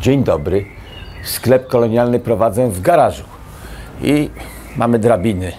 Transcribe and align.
Dzień 0.00 0.24
dobry. 0.24 0.64
Sklep 1.24 1.66
kolonialny 1.66 2.20
prowadzę 2.20 2.68
w 2.70 2.80
garażu. 2.80 3.24
I 4.02 4.30
mamy 4.76 4.98
drabiny. 4.98 5.52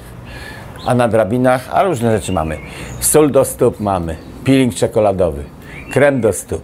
A 0.86 0.96
na 0.96 1.08
drabinach, 1.08 1.70
a 1.72 1.84
różne 1.84 2.18
rzeczy 2.18 2.32
mamy. 2.32 2.58
Sól 3.00 3.32
do 3.32 3.46
stóp 3.46 3.80
mamy, 3.80 4.16
peeling 4.44 4.76
czekoladowy, 4.76 5.44
krem 5.92 6.22
do 6.22 6.34
stóp, 6.34 6.62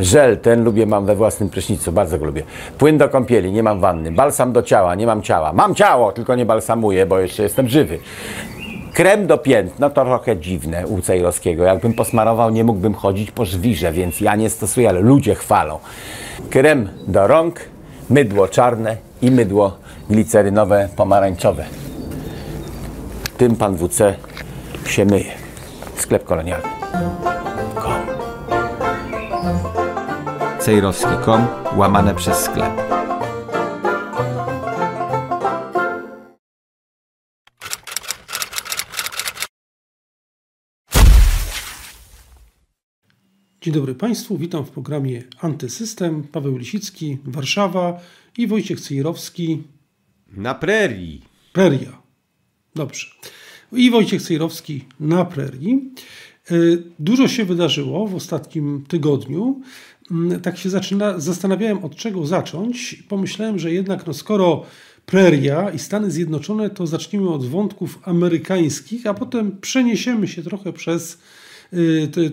żel, 0.00 0.38
ten 0.38 0.64
lubię, 0.64 0.86
mam 0.86 1.06
we 1.06 1.16
własnym 1.16 1.48
prysznicu, 1.48 1.92
bardzo 1.92 2.18
go 2.18 2.24
lubię. 2.24 2.42
Płyn 2.78 2.98
do 2.98 3.08
kąpieli, 3.08 3.52
nie 3.52 3.62
mam 3.62 3.80
wanny. 3.80 4.12
Balsam 4.12 4.52
do 4.52 4.62
ciała, 4.62 4.94
nie 4.94 5.06
mam 5.06 5.22
ciała. 5.22 5.52
Mam 5.52 5.74
ciało, 5.74 6.12
tylko 6.12 6.34
nie 6.34 6.46
balsamuję, 6.46 7.06
bo 7.06 7.18
jeszcze 7.18 7.42
jestem 7.42 7.68
żywy. 7.68 7.98
Krem 8.94 9.26
do 9.26 9.38
pięt, 9.38 9.78
no 9.78 9.90
to 9.90 10.04
trochę 10.04 10.36
dziwne 10.36 10.86
u 10.86 11.00
Cejrowskiego. 11.00 11.64
Jakbym 11.64 11.94
posmarował, 11.94 12.50
nie 12.50 12.64
mógłbym 12.64 12.94
chodzić 12.94 13.30
po 13.30 13.44
żwirze, 13.44 13.92
więc 13.92 14.20
ja 14.20 14.36
nie 14.36 14.50
stosuję, 14.50 14.88
ale 14.88 15.00
ludzie 15.00 15.34
chwalą. 15.34 15.78
Krem 16.50 16.88
do 17.06 17.26
rąk, 17.26 17.60
mydło 18.10 18.48
czarne 18.48 18.96
i 19.22 19.30
mydło 19.30 19.76
glicerynowe 20.10 20.88
pomarańczowe. 20.96 21.64
Tym 23.36 23.56
pan 23.56 23.76
WC 23.76 24.14
się 24.86 25.04
myje. 25.04 25.32
Sklep 25.96 26.24
kolonialny. 26.24 26.68
Kom. 27.74 28.06
Cejrowski.com 30.58 31.46
łamane 31.76 32.14
przez 32.14 32.38
sklep. 32.38 33.01
Dzień 43.62 43.74
dobry 43.74 43.94
Państwu, 43.94 44.38
witam 44.38 44.64
w 44.64 44.70
programie 44.70 45.22
Antysystem. 45.40 46.22
Paweł 46.22 46.56
Lisicki, 46.56 47.18
Warszawa 47.24 48.00
i 48.38 48.46
Wojciech 48.46 48.80
Cejrowski, 48.80 49.62
Na 50.32 50.54
prerii. 50.54 51.22
Preria. 51.52 52.02
Dobrze. 52.74 53.06
I 53.72 53.90
Wojciech 53.90 54.22
Cejrowski 54.22 54.84
na 55.00 55.24
Prerii. 55.24 55.90
Y, 56.50 56.82
Dużo 56.98 57.28
się 57.28 57.44
wydarzyło 57.44 58.06
w 58.06 58.14
ostatnim 58.14 58.84
tygodniu. 58.88 59.60
Mm, 60.10 60.40
Tak 60.40 60.58
się 60.58 60.70
zaczyna, 60.70 61.18
zastanawiałem 61.20 61.84
od 61.84 61.96
czego 61.96 62.26
zacząć. 62.26 63.02
Pomyślałem, 63.08 63.58
że 63.58 63.72
jednak 63.72 64.06
no 64.06 64.14
skoro 64.14 64.64
Preria 65.06 65.70
i 65.70 65.78
Stany 65.78 66.10
Zjednoczone, 66.10 66.70
to 66.70 66.86
zacznijmy 66.86 67.30
od 67.30 67.46
wątków 67.46 67.98
amerykańskich, 68.02 69.06
a 69.06 69.14
potem 69.14 69.58
przeniesiemy 69.60 70.28
się 70.28 70.42
trochę 70.42 70.72
przez 70.72 71.18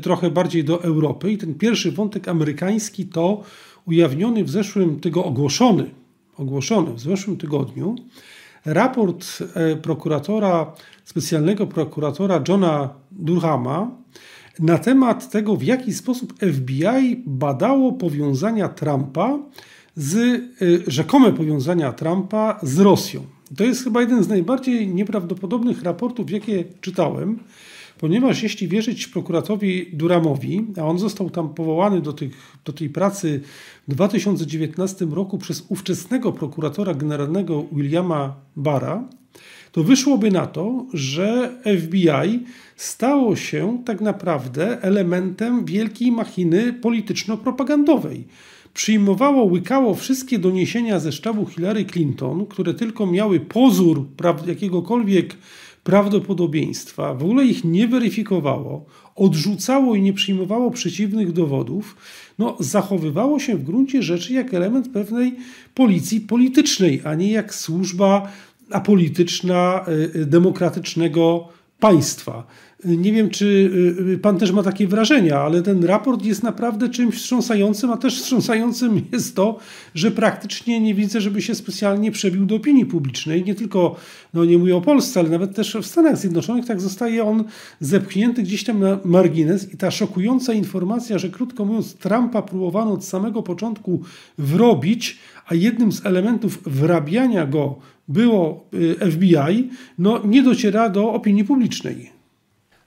trochę 0.02 0.30
bardziej 0.32 0.64
do 0.64 0.84
Europy. 0.84 1.32
I 1.32 1.38
ten 1.38 1.56
pierwszy 1.56 1.92
wątek 1.92 2.28
amerykański 2.28 3.06
to 3.06 3.44
ujawniony 3.86 4.44
w 4.44 4.50
zeszłym 4.50 5.00
tygodniu, 5.00 5.30
ogłoszony, 5.30 5.90
ogłoszony 6.38 6.94
w 6.94 7.00
zeszłym 7.00 7.38
tygodniu 7.38 7.96
raport 8.66 9.26
e, 9.54 9.76
prokuratora, 9.76 10.74
specjalnego 11.06 11.68
prokuratora 11.68 12.44
Johna 12.48 12.90
Durhama 13.12 13.92
na 14.60 14.78
temat 14.78 15.32
tego, 15.32 15.56
w 15.56 15.64
jaki 15.64 15.94
sposób 15.94 16.34
FBI 16.40 17.24
badało 17.26 17.94
powiązania 17.94 18.70
Trumpa 18.70 19.40
z, 19.96 20.16
e, 20.16 20.42
rzekome 20.88 21.34
powiązania 21.34 21.94
Trumpa 21.94 22.60
z 22.64 22.80
Rosją. 22.80 23.22
To 23.58 23.64
jest 23.64 23.84
chyba 23.84 24.02
jeden 24.02 24.24
z 24.24 24.28
najbardziej 24.28 24.88
nieprawdopodobnych 24.88 25.84
raportów, 25.84 26.32
jakie 26.32 26.64
czytałem, 26.82 27.40
ponieważ 28.00 28.44
jeśli 28.44 28.68
wierzyć 28.68 29.08
prokuratorowi 29.08 29.86
Duramowi, 29.94 30.66
a 30.78 30.82
on 30.82 31.00
został 31.00 31.30
tam 31.30 31.54
powołany 31.54 32.02
do, 32.02 32.14
tych, 32.14 32.60
do 32.66 32.74
tej 32.74 32.90
pracy 32.90 33.42
w 33.88 33.92
2019 33.92 35.06
roku 35.06 35.38
przez 35.38 35.66
ówczesnego 35.70 36.32
prokuratora 36.32 36.94
generalnego 36.94 37.66
Williama 37.72 38.36
Barra, 38.56 39.04
to 39.72 39.84
wyszłoby 39.84 40.32
na 40.32 40.48
to, 40.48 40.86
że 40.94 41.58
FBI 41.80 42.44
stało 42.76 43.36
się 43.36 43.84
tak 43.86 44.02
naprawdę 44.02 44.82
elementem 44.82 45.66
wielkiej 45.66 46.12
machiny 46.12 46.74
polityczno-propagandowej. 46.74 48.24
Przyjmowało, 48.74 49.44
łykało 49.44 49.96
wszystkie 49.96 50.40
doniesienia 50.40 51.00
ze 51.00 51.12
sztabu 51.12 51.46
Hillary 51.46 51.86
Clinton, 51.86 52.46
które 52.46 52.74
tylko 52.74 53.06
miały 53.06 53.40
pozór 53.40 54.06
jakiegokolwiek 54.48 55.36
prawdopodobieństwa, 55.90 57.14
w 57.14 57.24
ogóle 57.24 57.46
ich 57.46 57.64
nie 57.64 57.88
weryfikowało, 57.88 58.86
odrzucało 59.16 59.96
i 59.96 60.02
nie 60.02 60.14
przyjmowało 60.14 60.72
przeciwnych 60.72 61.32
dowodów, 61.32 61.96
no, 62.40 62.58
zachowywało 62.60 63.40
się 63.40 63.58
w 63.58 63.64
gruncie 63.64 64.04
rzeczy 64.04 64.34
jak 64.34 64.54
element 64.54 64.90
pewnej 64.90 65.36
policji 65.74 66.22
politycznej, 66.22 67.02
a 67.04 67.16
nie 67.16 67.32
jak 67.32 67.56
służba 67.56 68.32
apolityczna 68.72 69.86
y, 69.88 70.20
y, 70.20 70.26
demokratycznego 70.26 71.48
państwa. 71.80 72.48
Nie 72.86 73.14
wiem, 73.14 73.30
czy 73.30 73.46
y, 73.46 74.12
y, 74.12 74.18
pan 74.18 74.38
też 74.38 74.52
ma 74.52 74.64
takie 74.64 74.88
wrażenia, 74.88 75.40
ale 75.40 75.62
ten 75.62 75.84
raport 75.84 76.26
jest 76.26 76.44
naprawdę 76.44 76.90
czymś 76.90 77.16
wstrząsającym, 77.16 77.92
a 77.92 77.98
też 77.98 78.22
wstrząsającym 78.22 79.02
jest 79.12 79.36
to, 79.36 79.58
że 79.96 80.12
praktycznie 80.12 80.80
nie 80.80 80.96
widzę, 80.96 81.22
żeby 81.22 81.42
się 81.42 81.56
specjalnie 81.56 82.12
przebił 82.12 82.46
do 82.46 82.56
opinii 82.56 82.86
publicznej. 82.86 83.44
Nie 83.44 83.56
tylko, 83.56 83.96
no 84.34 84.46
nie 84.46 84.58
mówię 84.58 84.76
o 84.76 84.82
Polsce, 84.82 85.20
ale 85.20 85.30
nawet 85.30 85.56
też 85.56 85.78
w 85.82 85.86
Stanach 85.86 86.18
Zjednoczonych, 86.18 86.66
tak 86.66 86.82
zostaje 86.82 87.24
on 87.24 87.44
zepchnięty 87.80 88.44
gdzieś 88.44 88.64
tam 88.64 88.80
na 88.80 89.00
margines 89.06 89.74
i 89.74 89.78
ta 89.78 89.92
szokująca 89.92 90.54
informacja, 90.54 91.18
że 91.18 91.30
krótko 91.30 91.66
mówiąc 91.66 91.94
Trumpa 91.94 92.42
próbowano 92.42 92.92
od 92.94 93.06
samego 93.06 93.44
początku 93.44 94.02
wrobić, 94.38 95.18
a 95.48 95.56
jednym 95.56 95.92
z 95.92 96.06
elementów 96.06 96.60
wrabiania 96.66 97.46
go 97.46 97.76
było 98.08 98.66
y, 98.74 99.12
FBI, 99.12 99.70
no 99.98 100.22
nie 100.26 100.44
dociera 100.44 100.90
do 100.90 101.14
opinii 101.14 101.44
publicznej. 101.44 102.19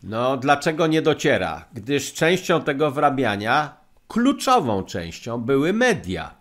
No, 0.03 0.37
dlaczego 0.37 0.87
nie 0.87 1.03
dociera? 1.03 1.65
Gdyż 1.75 2.13
częścią 2.13 2.63
tego 2.63 2.91
wrabiania, 2.91 3.77
kluczową 4.09 4.83
częścią, 4.83 5.39
były 5.39 5.73
media 5.73 6.35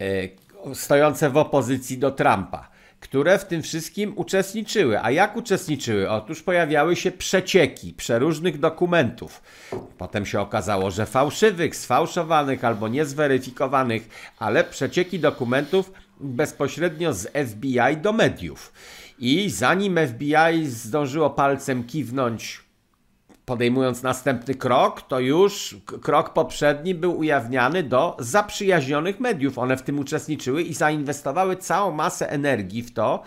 e, 0.00 0.74
stojące 0.74 1.30
w 1.30 1.36
opozycji 1.36 1.98
do 1.98 2.10
Trumpa, 2.10 2.68
które 3.00 3.38
w 3.38 3.44
tym 3.44 3.62
wszystkim 3.62 4.12
uczestniczyły. 4.16 5.00
A 5.00 5.10
jak 5.10 5.36
uczestniczyły? 5.36 6.10
Otóż 6.10 6.42
pojawiały 6.42 6.96
się 6.96 7.10
przecieki 7.10 7.92
przeróżnych 7.92 8.60
dokumentów. 8.60 9.42
Potem 9.98 10.26
się 10.26 10.40
okazało, 10.40 10.90
że 10.90 11.06
fałszywych, 11.06 11.76
sfałszowanych 11.76 12.64
albo 12.64 12.88
niezweryfikowanych, 12.88 14.32
ale 14.38 14.64
przecieki 14.64 15.18
dokumentów 15.18 15.92
bezpośrednio 16.20 17.12
z 17.12 17.32
FBI 17.50 17.96
do 17.96 18.12
mediów. 18.12 18.72
I 19.26 19.50
zanim 19.50 19.98
FBI 20.06 20.66
zdążyło 20.66 21.30
palcem 21.30 21.84
kiwnąć 21.84 22.60
podejmując 23.46 24.02
następny 24.02 24.54
krok, 24.54 25.02
to 25.02 25.20
już 25.20 25.76
krok 26.02 26.32
poprzedni 26.32 26.94
był 26.94 27.18
ujawniany 27.18 27.82
do 27.82 28.16
zaprzyjaźnionych 28.18 29.20
mediów. 29.20 29.58
One 29.58 29.76
w 29.76 29.82
tym 29.82 29.98
uczestniczyły 29.98 30.62
i 30.62 30.74
zainwestowały 30.74 31.56
całą 31.56 31.92
masę 31.92 32.30
energii 32.30 32.82
w 32.82 32.94
to, 32.94 33.22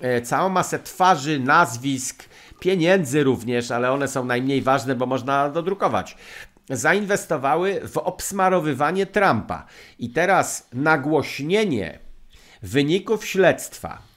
e, 0.00 0.22
całą 0.22 0.48
masę 0.48 0.78
twarzy, 0.78 1.40
nazwisk, 1.40 2.24
pieniędzy 2.60 3.24
również, 3.24 3.70
ale 3.70 3.92
one 3.92 4.08
są 4.08 4.24
najmniej 4.24 4.62
ważne, 4.62 4.94
bo 4.94 5.06
można 5.06 5.48
dodrukować. 5.48 6.16
Zainwestowały 6.70 7.80
w 7.88 7.98
obsmarowywanie 7.98 9.06
Trumpa. 9.06 9.66
I 9.98 10.10
teraz 10.10 10.68
nagłośnienie 10.72 11.98
wyników 12.62 13.26
śledztwa 13.26 14.13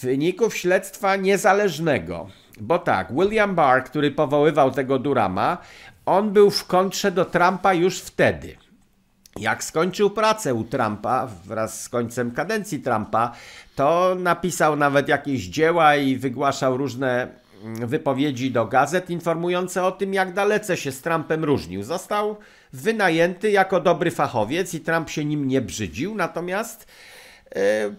wyników 0.00 0.56
śledztwa 0.56 1.16
niezależnego. 1.16 2.26
Bo 2.60 2.78
tak, 2.78 3.12
William 3.12 3.54
Barr, 3.54 3.84
który 3.84 4.10
powoływał 4.10 4.70
tego 4.70 4.98
Durama, 4.98 5.58
on 6.06 6.30
był 6.32 6.50
w 6.50 6.66
kontrze 6.66 7.10
do 7.10 7.24
Trumpa 7.24 7.74
już 7.74 8.00
wtedy. 8.00 8.56
Jak 9.36 9.64
skończył 9.64 10.10
pracę 10.10 10.54
u 10.54 10.64
Trumpa 10.64 11.28
wraz 11.44 11.82
z 11.82 11.88
końcem 11.88 12.30
kadencji 12.30 12.80
Trumpa, 12.80 13.32
to 13.74 14.16
napisał 14.18 14.76
nawet 14.76 15.08
jakieś 15.08 15.42
dzieła 15.46 15.96
i 15.96 16.16
wygłaszał 16.16 16.76
różne 16.76 17.28
mm, 17.64 17.86
wypowiedzi 17.86 18.50
do 18.50 18.66
gazet 18.66 19.10
informujące 19.10 19.84
o 19.84 19.92
tym, 19.92 20.14
jak 20.14 20.32
dalece 20.32 20.76
się 20.76 20.92
z 20.92 21.02
Trumpem 21.02 21.44
różnił. 21.44 21.82
Został 21.82 22.36
wynajęty 22.72 23.50
jako 23.50 23.80
dobry 23.80 24.10
fachowiec 24.10 24.74
i 24.74 24.80
Trump 24.80 25.10
się 25.10 25.24
nim 25.24 25.48
nie 25.48 25.60
brzydził, 25.60 26.14
natomiast 26.14 26.86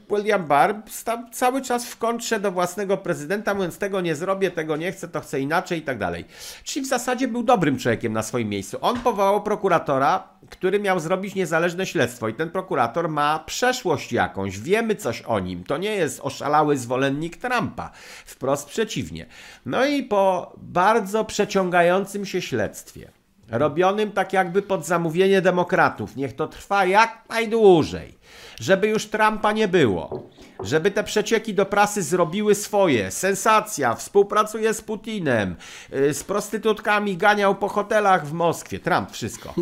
William 0.09 0.45
Barr 0.47 0.75
stał 0.89 1.17
cały 1.31 1.61
czas 1.61 1.85
w 1.85 1.97
kontrze 1.97 2.39
do 2.39 2.51
własnego 2.51 2.97
prezydenta, 2.97 3.53
mówiąc 3.53 3.77
tego 3.77 4.01
nie 4.01 4.15
zrobię, 4.15 4.51
tego 4.51 4.77
nie 4.77 4.91
chcę, 4.91 5.07
to 5.07 5.21
chcę 5.21 5.39
inaczej 5.39 5.79
i 5.79 5.81
tak 5.81 5.97
dalej. 5.97 6.25
Czyli 6.63 6.85
w 6.85 6.89
zasadzie 6.89 7.27
był 7.27 7.43
dobrym 7.43 7.79
człowiekiem 7.79 8.13
na 8.13 8.23
swoim 8.23 8.49
miejscu. 8.49 8.77
On 8.81 8.99
powołał 8.99 9.43
prokuratora, 9.43 10.29
który 10.49 10.79
miał 10.79 10.99
zrobić 10.99 11.35
niezależne 11.35 11.85
śledztwo 11.85 12.27
i 12.27 12.33
ten 12.33 12.49
prokurator 12.49 13.09
ma 13.09 13.43
przeszłość 13.45 14.11
jakąś, 14.11 14.59
wiemy 14.59 14.95
coś 14.95 15.21
o 15.21 15.39
nim. 15.39 15.63
To 15.63 15.77
nie 15.77 15.95
jest 15.95 16.19
oszalały 16.19 16.77
zwolennik 16.77 17.37
Trumpa, 17.37 17.91
wprost 18.25 18.67
przeciwnie. 18.67 19.25
No 19.65 19.85
i 19.85 20.03
po 20.03 20.53
bardzo 20.57 21.25
przeciągającym 21.25 22.25
się 22.25 22.41
śledztwie, 22.41 23.11
robionym 23.49 24.11
tak 24.11 24.33
jakby 24.33 24.61
pod 24.61 24.85
zamówienie 24.85 25.41
demokratów. 25.41 26.15
Niech 26.15 26.35
to 26.35 26.47
trwa 26.47 26.85
jak 26.85 27.23
najdłużej, 27.29 28.17
żeby 28.59 28.87
już 28.87 29.05
Trumpa 29.05 29.51
nie 29.51 29.67
było, 29.67 30.29
żeby 30.59 30.91
te 30.91 31.03
przecieki 31.03 31.53
do 31.53 31.65
prasy 31.65 32.03
zrobiły 32.03 32.55
swoje. 32.55 33.11
Sensacja, 33.11 33.95
współpracuje 33.95 34.73
z 34.73 34.81
Putinem, 34.81 35.55
y, 35.93 36.13
z 36.13 36.23
prostytutkami 36.23 37.17
ganiał 37.17 37.55
po 37.55 37.67
hotelach 37.67 38.27
w 38.27 38.33
Moskwie. 38.33 38.79
Trump, 38.79 39.11
wszystko. 39.11 39.53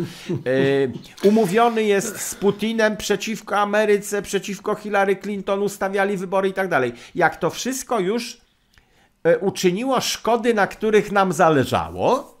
Y, 0.46 0.92
umówiony 1.22 1.82
jest 1.82 2.20
z 2.20 2.34
Putinem 2.34 2.96
przeciwko 2.96 3.56
Ameryce, 3.56 4.22
przeciwko 4.22 4.74
Hillary 4.74 5.16
Clinton, 5.16 5.62
ustawiali 5.62 6.16
wybory 6.16 6.48
i 6.48 6.52
tak 6.52 6.68
dalej. 6.68 6.92
Jak 7.14 7.36
to 7.36 7.50
wszystko 7.50 8.00
już 8.00 8.40
y, 9.26 9.38
uczyniło 9.38 10.00
szkody, 10.00 10.54
na 10.54 10.66
których 10.66 11.12
nam 11.12 11.32
zależało, 11.32 12.35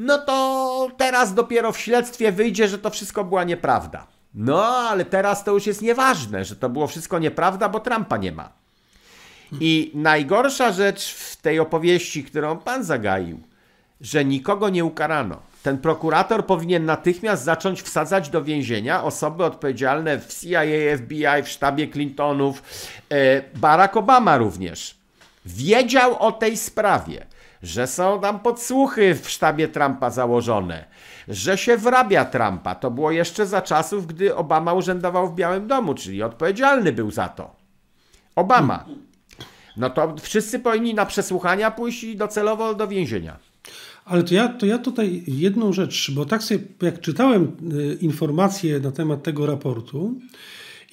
no 0.00 0.18
to 0.18 0.88
teraz 0.96 1.34
dopiero 1.34 1.72
w 1.72 1.78
śledztwie 1.78 2.32
wyjdzie, 2.32 2.68
że 2.68 2.78
to 2.78 2.90
wszystko 2.90 3.24
była 3.24 3.44
nieprawda. 3.44 4.06
No, 4.34 4.64
ale 4.64 5.04
teraz 5.04 5.44
to 5.44 5.52
już 5.52 5.66
jest 5.66 5.82
nieważne, 5.82 6.44
że 6.44 6.56
to 6.56 6.68
było 6.68 6.86
wszystko 6.86 7.18
nieprawda, 7.18 7.68
bo 7.68 7.80
Trumpa 7.80 8.16
nie 8.16 8.32
ma. 8.32 8.52
I 9.60 9.90
najgorsza 9.94 10.72
rzecz 10.72 11.14
w 11.14 11.36
tej 11.36 11.60
opowieści, 11.60 12.24
którą 12.24 12.58
pan 12.58 12.84
zagaił, 12.84 13.40
że 14.00 14.24
nikogo 14.24 14.68
nie 14.68 14.84
ukarano. 14.84 15.36
Ten 15.62 15.78
prokurator 15.78 16.46
powinien 16.46 16.84
natychmiast 16.84 17.44
zacząć 17.44 17.82
wsadzać 17.82 18.28
do 18.28 18.44
więzienia 18.44 19.04
osoby 19.04 19.44
odpowiedzialne 19.44 20.18
w 20.18 20.40
CIA, 20.40 20.62
FBI, 20.96 21.42
w 21.44 21.48
sztabie 21.48 21.88
Clintonów, 21.88 22.62
e, 23.08 23.42
Barack 23.54 23.96
Obama 23.96 24.36
również. 24.36 24.94
Wiedział 25.46 26.18
o 26.18 26.32
tej 26.32 26.56
sprawie 26.56 27.26
że 27.62 27.86
są 27.86 28.20
tam 28.20 28.40
podsłuchy 28.40 29.14
w 29.14 29.30
sztabie 29.30 29.68
Trumpa 29.68 30.10
założone, 30.10 30.84
że 31.28 31.58
się 31.58 31.76
wrabia 31.76 32.24
Trumpa. 32.24 32.74
To 32.74 32.90
było 32.90 33.10
jeszcze 33.10 33.46
za 33.46 33.62
czasów, 33.62 34.06
gdy 34.06 34.36
Obama 34.36 34.72
urzędował 34.72 35.28
w 35.28 35.34
Białym 35.34 35.66
Domu, 35.66 35.94
czyli 35.94 36.22
odpowiedzialny 36.22 36.92
był 36.92 37.10
za 37.10 37.28
to. 37.28 37.56
Obama. 38.36 38.84
No 39.76 39.90
to 39.90 40.14
wszyscy 40.20 40.58
powinni 40.58 40.94
na 40.94 41.06
przesłuchania 41.06 41.70
pójść 41.70 42.04
i 42.04 42.16
docelowo 42.16 42.74
do 42.74 42.88
więzienia. 42.88 43.36
Ale 44.04 44.22
to 44.22 44.34
ja, 44.34 44.48
to 44.48 44.66
ja 44.66 44.78
tutaj 44.78 45.22
jedną 45.26 45.72
rzecz, 45.72 46.10
bo 46.10 46.24
tak 46.24 46.42
sobie 46.42 46.60
jak 46.82 47.00
czytałem 47.00 47.56
y, 47.72 47.98
informacje 48.00 48.80
na 48.80 48.92
temat 48.92 49.22
tego 49.22 49.46
raportu, 49.46 50.14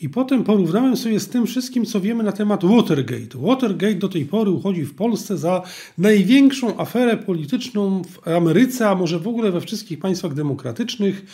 i 0.01 0.09
potem 0.09 0.43
porównałem 0.43 0.97
sobie 0.97 1.19
z 1.19 1.29
tym 1.29 1.45
wszystkim, 1.45 1.85
co 1.85 2.01
wiemy 2.01 2.23
na 2.23 2.31
temat 2.31 2.65
Watergate. 2.65 3.37
Watergate 3.37 3.95
do 3.95 4.09
tej 4.09 4.25
pory 4.25 4.51
uchodzi 4.51 4.83
w 4.83 4.95
Polsce 4.95 5.37
za 5.37 5.61
największą 5.97 6.79
aferę 6.79 7.17
polityczną 7.17 8.01
w 8.03 8.27
Ameryce, 8.27 8.89
a 8.89 8.95
może 8.95 9.19
w 9.19 9.27
ogóle 9.27 9.51
we 9.51 9.61
wszystkich 9.61 9.99
państwach 9.99 10.33
demokratycznych. 10.33 11.25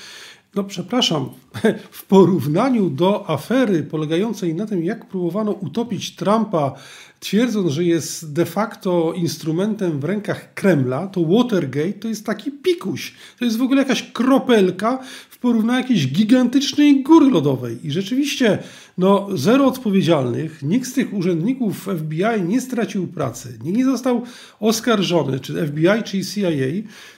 No, 0.55 0.63
przepraszam, 0.63 1.29
w 1.91 2.05
porównaniu 2.05 2.89
do 2.89 3.29
afery 3.29 3.83
polegającej 3.83 4.55
na 4.55 4.65
tym, 4.65 4.83
jak 4.83 5.05
próbowano 5.05 5.51
utopić 5.51 6.15
Trumpa 6.15 6.73
twierdząc, 7.19 7.71
że 7.71 7.83
jest 7.83 8.33
de 8.33 8.45
facto 8.45 9.13
instrumentem 9.13 9.99
w 9.99 10.03
rękach 10.03 10.53
Kremla, 10.53 11.07
to 11.07 11.25
Watergate 11.25 11.93
to 11.93 12.07
jest 12.07 12.25
taki 12.25 12.51
pikuś. 12.51 13.13
To 13.39 13.45
jest 13.45 13.57
w 13.57 13.61
ogóle 13.61 13.81
jakaś 13.81 14.11
kropelka 14.11 14.99
w 15.43 15.45
porównaniu 15.45 15.79
jakiejś 15.79 16.07
gigantycznej 16.07 17.03
góry 17.03 17.29
lodowej. 17.29 17.77
I 17.83 17.91
rzeczywiście, 17.91 18.59
no, 18.97 19.27
zero 19.33 19.65
odpowiedzialnych, 19.65 20.63
nikt 20.63 20.87
z 20.87 20.93
tych 20.93 21.13
urzędników 21.13 21.89
FBI 21.97 22.41
nie 22.47 22.61
stracił 22.61 23.07
pracy, 23.07 23.59
nikt 23.63 23.77
nie 23.77 23.85
został 23.85 24.21
oskarżony, 24.59 25.39
czy 25.39 25.67
FBI, 25.67 26.03
czy 26.05 26.25
CIA. 26.25 26.49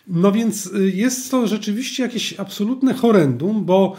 No 0.07 0.31
więc 0.31 0.66
y, 0.66 0.92
jest 0.95 1.31
to 1.31 1.48
rzeczywiście 1.48 2.04
jakieś 2.04 2.39
absolutne 2.39 2.94
horrendum, 2.94 3.66
bo 3.66 3.95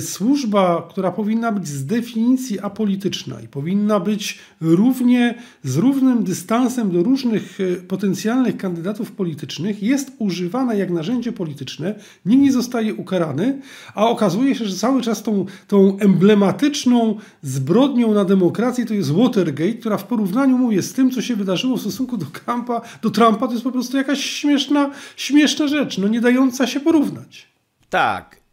służba, 0.00 0.86
która 0.90 1.10
powinna 1.10 1.52
być 1.52 1.68
z 1.68 1.86
definicji 1.86 2.60
apolityczna 2.60 3.40
i 3.40 3.48
powinna 3.48 4.00
być 4.00 4.38
równie 4.60 5.34
z 5.64 5.76
równym 5.76 6.24
dystansem 6.24 6.90
do 6.90 7.02
różnych 7.02 7.60
y, 7.60 7.76
potencjalnych 7.88 8.56
kandydatów 8.56 9.12
politycznych, 9.12 9.82
jest 9.82 10.12
używana 10.18 10.74
jak 10.74 10.90
narzędzie 10.90 11.32
polityczne, 11.32 11.94
nikt 12.26 12.42
nie 12.42 12.52
zostaje 12.52 12.94
ukarany, 12.94 13.60
a 13.94 14.08
okazuje 14.08 14.54
się, 14.54 14.64
że 14.64 14.76
cały 14.76 15.02
czas 15.02 15.22
tą, 15.22 15.46
tą 15.68 15.98
emblematyczną 15.98 17.16
zbrodnią 17.42 18.14
na 18.14 18.24
demokrację 18.24 18.86
to 18.86 18.94
jest 18.94 19.10
Watergate, 19.10 19.74
która 19.74 19.96
w 19.96 20.04
porównaniu, 20.04 20.58
mówię, 20.58 20.82
z 20.82 20.92
tym, 20.92 21.10
co 21.10 21.22
się 21.22 21.36
wydarzyło 21.36 21.76
w 21.76 21.80
stosunku 21.80 22.16
do 22.16 22.26
Trumpa, 22.26 22.80
do 23.02 23.10
Trumpa 23.10 23.46
to 23.46 23.52
jest 23.52 23.64
po 23.64 23.72
prostu 23.72 23.96
jakaś 23.96 24.20
śmieszna, 24.20 24.90
śmieszna 25.16 25.68
rzecz, 25.68 25.98
no 25.98 26.08
nie 26.08 26.20
dająca 26.20 26.66
się 26.66 26.80
porównać. 26.80 27.48
Tak, 27.90 28.43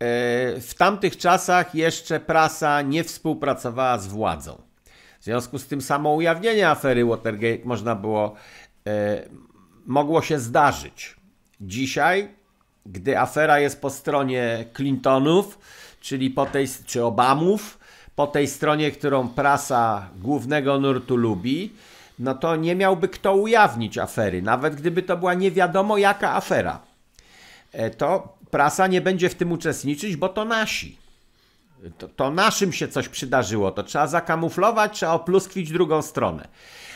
w 0.62 0.71
tamtych 0.77 1.18
czasach 1.18 1.75
jeszcze 1.75 2.19
prasa 2.19 2.81
nie 2.81 3.03
współpracowała 3.03 3.98
z 3.98 4.07
władzą. 4.07 4.62
W 5.19 5.24
związku 5.24 5.59
z 5.59 5.68
tym 5.68 5.81
samo 5.81 6.13
ujawnienie 6.13 6.69
afery 6.69 7.06
Watergate 7.06 7.65
można 7.65 7.95
było, 7.95 8.36
e, 8.88 9.24
mogło 9.86 10.21
się 10.21 10.39
zdarzyć. 10.39 11.15
Dzisiaj, 11.62 12.27
gdy 12.86 13.19
afera 13.19 13.59
jest 13.59 13.81
po 13.81 13.89
stronie 13.89 14.65
Clintonów, 14.74 15.59
czyli 16.00 16.30
po 16.30 16.45
tej, 16.45 16.68
czy 16.86 17.03
Obamów, 17.03 17.80
po 18.15 18.27
tej 18.27 18.48
stronie, 18.48 18.92
którą 18.92 19.27
prasa 19.27 20.09
głównego 20.15 20.80
nurtu 20.80 21.15
lubi, 21.15 21.74
no 22.19 22.36
to 22.36 22.56
nie 22.56 22.75
miałby 22.75 23.07
kto 23.07 23.36
ujawnić 23.36 23.98
afery, 23.98 24.42
nawet 24.42 24.75
gdyby 24.75 25.03
to 25.03 25.18
była 25.18 25.33
nie 25.33 25.51
wiadomo 25.51 25.98
jaka 25.98 26.36
afera. 26.36 26.80
E, 27.71 27.89
to 27.89 28.38
prasa 28.51 28.88
nie 28.88 29.01
będzie 29.01 29.30
w 29.30 29.36
tym 29.36 29.51
uczestniczyć, 29.51 30.15
bo 30.15 30.30
to 30.30 30.45
nasi. 30.45 30.98
To, 31.98 32.07
to, 32.07 32.31
naszym 32.31 32.74
się 32.74 32.88
coś 32.88 33.09
przydarzyło, 33.09 33.71
to 33.71 33.83
trzeba 33.83 34.07
zakamuflować, 34.07 34.95
trzeba 34.95 35.12
opluskwić 35.12 35.71
drugą 35.71 36.01
stronę. 36.01 36.48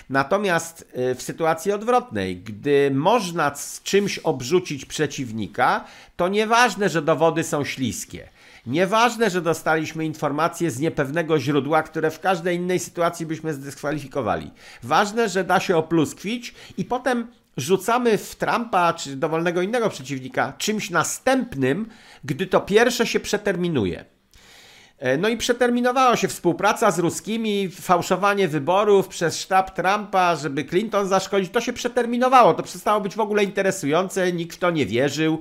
Natomiast 0.09 0.87
y, 1.11 1.15
w 1.15 1.21
sytuacji 1.21 1.71
odwrotnej, 1.71 2.37
gdy 2.37 2.91
można 2.93 3.55
z 3.55 3.83
czymś 3.83 4.19
obrzucić 4.19 4.85
przeciwnika, 4.85 5.85
to 6.15 6.27
nieważne, 6.27 6.89
że 6.89 7.01
dowody 7.01 7.43
są 7.43 7.65
śliskie. 7.65 8.29
Nieważne, 8.65 9.29
że 9.29 9.41
dostaliśmy 9.41 10.05
informacje 10.05 10.71
z 10.71 10.79
niepewnego 10.79 11.39
źródła, 11.39 11.83
które 11.83 12.11
w 12.11 12.19
każdej 12.19 12.57
innej 12.57 12.79
sytuacji 12.79 13.25
byśmy 13.25 13.53
zdyskwalifikowali. 13.53 14.51
Ważne, 14.83 15.29
że 15.29 15.43
da 15.43 15.59
się 15.59 15.77
opluskwić 15.77 16.55
i 16.77 16.85
potem 16.85 17.27
rzucamy 17.57 18.17
w 18.17 18.35
Trumpa 18.35 18.93
czy 18.93 19.15
dowolnego 19.15 19.61
innego 19.61 19.89
przeciwnika 19.89 20.53
czymś 20.57 20.89
następnym, 20.89 21.89
gdy 22.23 22.47
to 22.47 22.61
pierwsze 22.61 23.07
się 23.07 23.19
przeterminuje. 23.19 24.05
E, 24.97 25.17
no 25.17 25.29
i 25.29 25.37
przeterminowała 25.37 26.15
się 26.15 26.27
współpraca 26.27 26.91
z 26.91 26.99
ruskimi, 26.99 27.69
fałszowanie 27.69 28.47
wyborów 28.47 29.07
przez 29.07 29.39
sztab 29.39 29.75
Trumpa, 29.75 30.35
żeby 30.35 30.65
Clinton 30.65 31.07
zaszkodzić. 31.07 31.51
To 31.51 31.61
się 31.61 31.73
przeterminowało, 31.73 32.53
to 32.53 32.63
przestało 32.63 33.01
być 33.01 33.15
w 33.15 33.19
ogóle 33.19 33.43
interesujące, 33.43 34.33
nikt 34.33 34.55
w 34.55 34.59
to 34.59 34.71
nie 34.71 34.85
wierzył. 34.85 35.39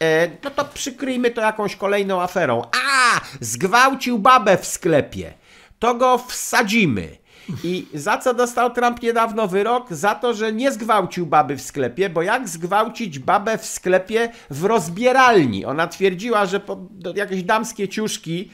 E, 0.00 0.30
no 0.44 0.50
to 0.50 0.64
przykryjmy 0.64 1.30
to 1.30 1.40
jakąś 1.40 1.76
kolejną 1.76 2.22
aferą. 2.22 2.62
A, 2.62 3.20
zgwałcił 3.40 4.18
babę 4.18 4.58
w 4.58 4.66
sklepie. 4.66 5.34
To 5.78 5.94
go 5.94 6.18
wsadzimy. 6.18 7.23
I 7.64 7.86
za 7.94 8.18
co 8.18 8.34
dostał 8.34 8.70
Trump 8.70 9.02
niedawno 9.02 9.48
wyrok? 9.48 9.92
Za 9.92 10.14
to, 10.14 10.34
że 10.34 10.52
nie 10.52 10.72
zgwałcił 10.72 11.26
baby 11.26 11.56
w 11.56 11.62
sklepie, 11.62 12.10
bo 12.10 12.22
jak 12.22 12.48
zgwałcić 12.48 13.18
babę 13.18 13.58
w 13.58 13.66
sklepie 13.66 14.32
w 14.50 14.64
rozbieralni? 14.64 15.64
Ona 15.64 15.86
twierdziła, 15.86 16.46
że 16.46 16.60
jakieś 17.14 17.42
damskie 17.42 17.88
ciuszki 17.88 18.50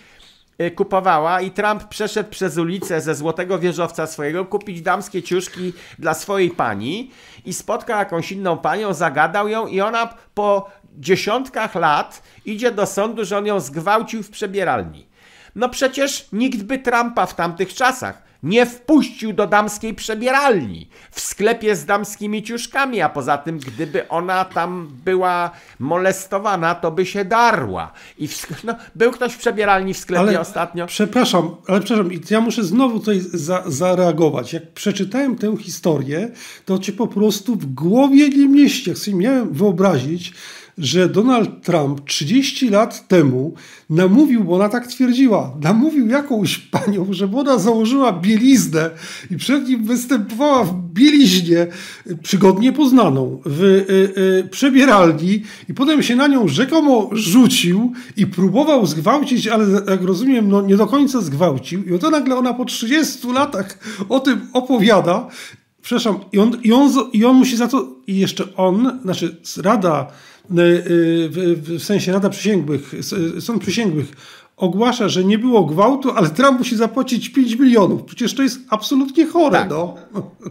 y, 0.61 0.71
kupowała 0.71 1.41
i 1.41 1.51
Trump 1.51 1.85
przeszedł 1.85 2.31
przez 2.31 2.59
ulicę 2.59 3.01
ze 3.01 3.15
złotego 3.15 3.59
wieżowca 3.59 4.07
swojego 4.07 4.45
kupić 4.45 4.83
damskie 4.83 5.23
ciuszki 5.23 5.73
dla 5.99 6.15
swojej 6.15 6.51
pani 6.51 7.11
i 7.45 7.53
spotkał 7.53 7.99
jakąś 7.99 8.33
inną 8.33 8.59
panią, 8.59 8.95
zagadał 8.95 9.49
ją 9.49 9.67
i 9.67 9.81
ona 9.81 10.15
po 10.35 10.71
dziesiątkach 10.99 11.75
lat 11.75 12.23
idzie 12.45 12.73
do 12.73 12.87
sądu, 12.87 13.25
że 13.25 13.39
on 13.39 13.47
ją 13.47 13.61
zgwałcił 13.61 14.23
w 14.23 14.31
przebieralni. 14.31 15.07
No 15.55 15.69
przecież 15.69 16.29
nikt 16.33 16.63
by 16.63 16.79
Trumpa 16.79 17.27
w 17.27 17.35
tamtych 17.35 17.75
czasach 17.75 18.30
nie 18.43 18.67
wpuścił 18.67 19.33
do 19.33 19.47
damskiej 19.47 19.95
przebieralni 19.95 20.89
w 21.11 21.21
sklepie 21.21 21.77
z 21.77 21.85
damskimi 21.85 22.43
ciuszkami, 22.43 23.01
a 23.01 23.09
poza 23.09 23.39
tym, 23.39 23.59
gdyby 23.59 24.09
ona 24.09 24.45
tam 24.45 24.91
była 25.05 25.51
molestowana, 25.79 26.75
to 26.75 26.91
by 26.91 27.07
się 27.07 27.25
darła. 27.25 27.93
I 28.19 28.29
w, 28.29 28.65
no, 28.65 28.75
był 28.95 29.11
ktoś 29.11 29.33
w 29.33 29.39
przebieralni 29.39 29.95
w 29.95 29.99
sklepie 29.99 30.21
ale, 30.21 30.41
ostatnio. 30.41 30.87
Przepraszam, 30.87 31.57
ale 31.69 31.81
przepraszam, 31.81 32.11
ja 32.31 32.41
muszę 32.41 32.65
znowu 32.65 32.99
tutaj 32.99 33.21
za, 33.21 33.63
zareagować. 33.67 34.53
Jak 34.53 34.73
przeczytałem 34.73 35.37
tę 35.37 35.57
historię, 35.57 36.31
to 36.65 36.79
cię 36.79 36.93
po 36.93 37.07
prostu 37.07 37.57
w 37.57 37.67
głowie 37.67 38.29
nie 38.29 38.49
mieści. 38.49 38.91
Jak 38.91 38.99
sobie 38.99 39.17
miałem 39.17 39.53
wyobrazić, 39.53 40.33
że 40.79 41.09
Donald 41.09 41.63
Trump 41.63 42.05
30 42.05 42.69
lat 42.69 43.09
temu 43.09 43.55
namówił, 43.91 44.45
bo 44.45 44.55
ona 44.55 44.69
tak 44.69 44.87
twierdziła, 44.87 45.57
namówił 45.63 46.09
jakąś 46.09 46.59
panią, 46.59 47.07
żeby 47.11 47.39
ona 47.39 47.59
założyła 47.59 48.13
bieliznę 48.13 48.91
i 49.31 49.37
przed 49.37 49.69
nim 49.69 49.85
występowała 49.85 50.65
w 50.65 50.93
bieliźnie 50.93 51.67
przygodnie 52.23 52.73
poznaną 52.73 53.41
w 53.47 53.63
y, 53.63 53.87
y, 54.45 54.49
przebieralni 54.51 55.43
i 55.69 55.75
potem 55.75 56.03
się 56.03 56.17
na 56.17 56.27
nią 56.27 56.49
rzekomo 56.49 57.11
rzucił 57.13 57.93
i 58.17 58.27
próbował 58.27 58.87
zgwałcić, 58.87 59.47
ale 59.47 59.65
jak 59.91 60.03
rozumiem, 60.03 60.49
no 60.49 60.63
nie 60.63 60.77
do 60.77 60.87
końca 60.87 61.21
zgwałcił. 61.21 61.85
I 61.85 61.95
oto 61.95 62.11
nagle 62.11 62.37
ona 62.37 62.55
po 62.55 62.65
30 62.65 63.33
latach 63.33 63.79
o 64.09 64.21
tym 64.21 64.41
opowiada 64.53 65.29
Przepraszam, 65.91 66.21
i 66.33 66.39
on, 66.39 66.61
i, 66.63 66.73
on, 66.73 66.91
i 67.13 67.25
on 67.25 67.37
musi 67.37 67.57
za 67.57 67.69
to, 67.69 67.87
i 68.07 68.19
jeszcze 68.19 68.45
on, 68.57 69.01
znaczy 69.03 69.37
Rada, 69.63 70.07
y, 70.51 70.55
w, 71.29 71.61
w 71.63 71.85
sensie 71.85 72.13
Rada 72.13 72.31
Przysięgłych, 72.31 72.93
Sąd 73.41 73.63
Przysięgłych 73.63 74.13
ogłasza, 74.57 75.09
że 75.09 75.25
nie 75.25 75.39
było 75.39 75.65
gwałtu, 75.65 76.11
ale 76.11 76.29
Trump 76.29 76.59
musi 76.59 76.77
zapłacić 76.77 77.29
5 77.29 77.55
milionów. 77.55 78.05
Przecież 78.05 78.35
to 78.35 78.43
jest 78.43 78.61
absolutnie 78.69 79.27
chore. 79.27 79.59
Tak, 79.59 79.71
no. 79.71 79.97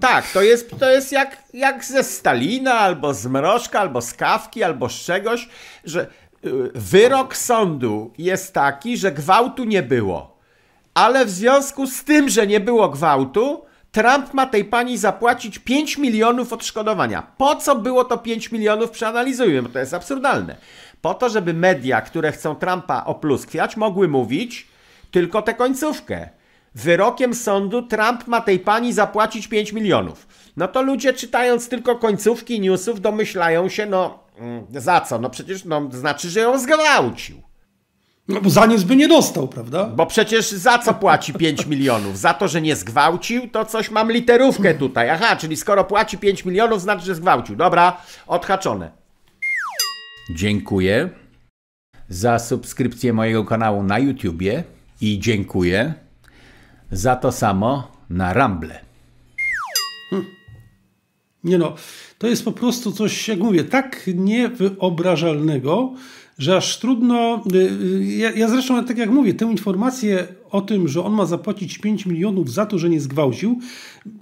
tak 0.01 0.31
to 0.31 0.41
jest, 0.41 0.72
to 0.79 0.89
jest 0.89 1.12
jak, 1.12 1.43
jak 1.53 1.86
ze 1.86 2.03
Stalina, 2.03 2.74
albo 2.74 3.13
z 3.13 3.25
Mrożka, 3.25 3.79
albo 3.79 4.01
z 4.01 4.13
Kawki, 4.13 4.63
albo 4.63 4.89
z 4.89 4.93
czegoś, 4.93 5.50
że 5.86 6.08
y, 6.46 6.72
wyrok 6.75 7.36
sądu 7.36 8.13
jest 8.17 8.53
taki, 8.53 8.98
że 8.98 9.12
gwałtu 9.12 9.63
nie 9.63 9.84
było. 9.84 10.39
Ale 10.93 11.25
w 11.25 11.29
związku 11.29 11.88
z 11.88 12.03
tym, 12.03 12.29
że 12.29 12.48
nie 12.48 12.60
było 12.60 12.89
gwałtu, 12.89 13.69
Trump 13.91 14.34
ma 14.34 14.46
tej 14.46 14.65
pani 14.65 14.98
zapłacić 14.98 15.60
5 15.60 15.98
milionów 15.98 16.53
odszkodowania. 16.53 17.22
Po 17.38 17.55
co 17.55 17.75
było 17.75 18.05
to 18.05 18.17
5 18.17 18.51
milionów? 18.51 18.91
Przeanalizujmy, 18.91 19.62
bo 19.62 19.69
to 19.69 19.79
jest 19.79 19.93
absurdalne. 19.93 20.55
Po 21.01 21.13
to, 21.13 21.29
żeby 21.29 21.53
media, 21.53 22.01
które 22.01 22.31
chcą 22.31 22.55
Trumpa 22.55 23.03
opluskwiać, 23.05 23.77
mogły 23.77 24.08
mówić 24.08 24.67
tylko 25.12 25.41
tę 25.41 25.53
końcówkę. 25.53 26.29
Wyrokiem 26.75 27.34
sądu 27.36 27.81
Trump 27.81 28.27
ma 28.27 28.41
tej 28.41 28.60
pani 28.60 28.93
zapłacić 28.93 29.48
5 29.48 29.74
milionów. 29.74 30.27
No 30.58 30.67
to 30.67 30.81
ludzie 30.81 31.13
czytając 31.13 31.69
tylko 31.69 31.96
końcówki 31.96 32.60
newsów 32.60 33.01
domyślają 33.01 33.69
się, 33.69 33.86
no 33.86 34.19
mm, 34.38 34.65
za 34.69 35.01
co? 35.01 35.19
No 35.19 35.29
przecież 35.29 35.65
no, 35.65 35.89
znaczy, 35.91 36.29
że 36.29 36.39
ją 36.39 36.60
zgwałcił. 36.60 37.49
No 38.30 38.42
bo 38.42 38.50
za 38.50 38.66
nic 38.66 38.84
by 38.84 38.96
nie 38.96 39.08
dostał, 39.08 39.48
prawda? 39.48 39.86
Bo 39.86 40.06
przecież 40.06 40.52
za 40.52 40.80
co 40.80 40.94
płaci 40.94 41.34
5 41.34 41.66
milionów? 41.66 42.18
Za 42.18 42.34
to, 42.34 42.48
że 42.48 42.62
nie 42.62 42.76
zgwałcił, 42.76 43.48
to 43.48 43.66
coś 43.66 43.92
mam 43.92 44.12
literówkę 44.12 44.74
tutaj. 44.74 45.10
Aha, 45.10 45.36
czyli 45.36 45.58
skoro 45.58 45.84
płaci 45.84 46.18
5 46.18 46.46
milionów, 46.46 46.82
znaczy, 46.82 47.06
że 47.06 47.16
zgwałcił. 47.16 47.56
Dobra, 47.56 48.02
odhaczone. 48.28 48.92
Dziękuję 50.36 51.10
za 52.10 52.40
subskrypcję 52.40 53.14
mojego 53.14 53.46
kanału 53.46 53.84
na 53.84 54.00
YouTubie 54.00 54.64
i 55.02 55.20
dziękuję 55.20 55.94
za 56.92 57.16
to 57.16 57.32
samo 57.32 57.92
na 58.10 58.34
Rumble. 58.34 58.80
Nie 61.43 61.58
no, 61.58 61.75
to 62.17 62.27
jest 62.27 62.46
po 62.46 62.51
prostu 62.51 62.91
coś, 62.91 63.27
jak 63.27 63.39
mówię, 63.39 63.63
tak 63.63 64.10
niewyobrażalnego, 64.15 65.93
że 66.38 66.58
aż 66.58 66.79
trudno. 66.79 67.43
Y, 67.53 67.58
y, 67.58 68.03
ja, 68.03 68.31
ja 68.31 68.48
zresztą, 68.48 68.86
tak 68.86 68.98
jak 68.98 69.10
mówię, 69.10 69.34
tę 69.34 69.46
informację 69.46 70.27
o 70.51 70.62
tym, 70.62 70.88
że 70.88 71.03
on 71.03 71.13
ma 71.13 71.25
zapłacić 71.25 71.77
5 71.77 72.06
milionów 72.06 72.51
za 72.51 72.65
to, 72.65 72.77
że 72.77 72.89
nie 72.89 73.01
zgwałcił, 73.01 73.60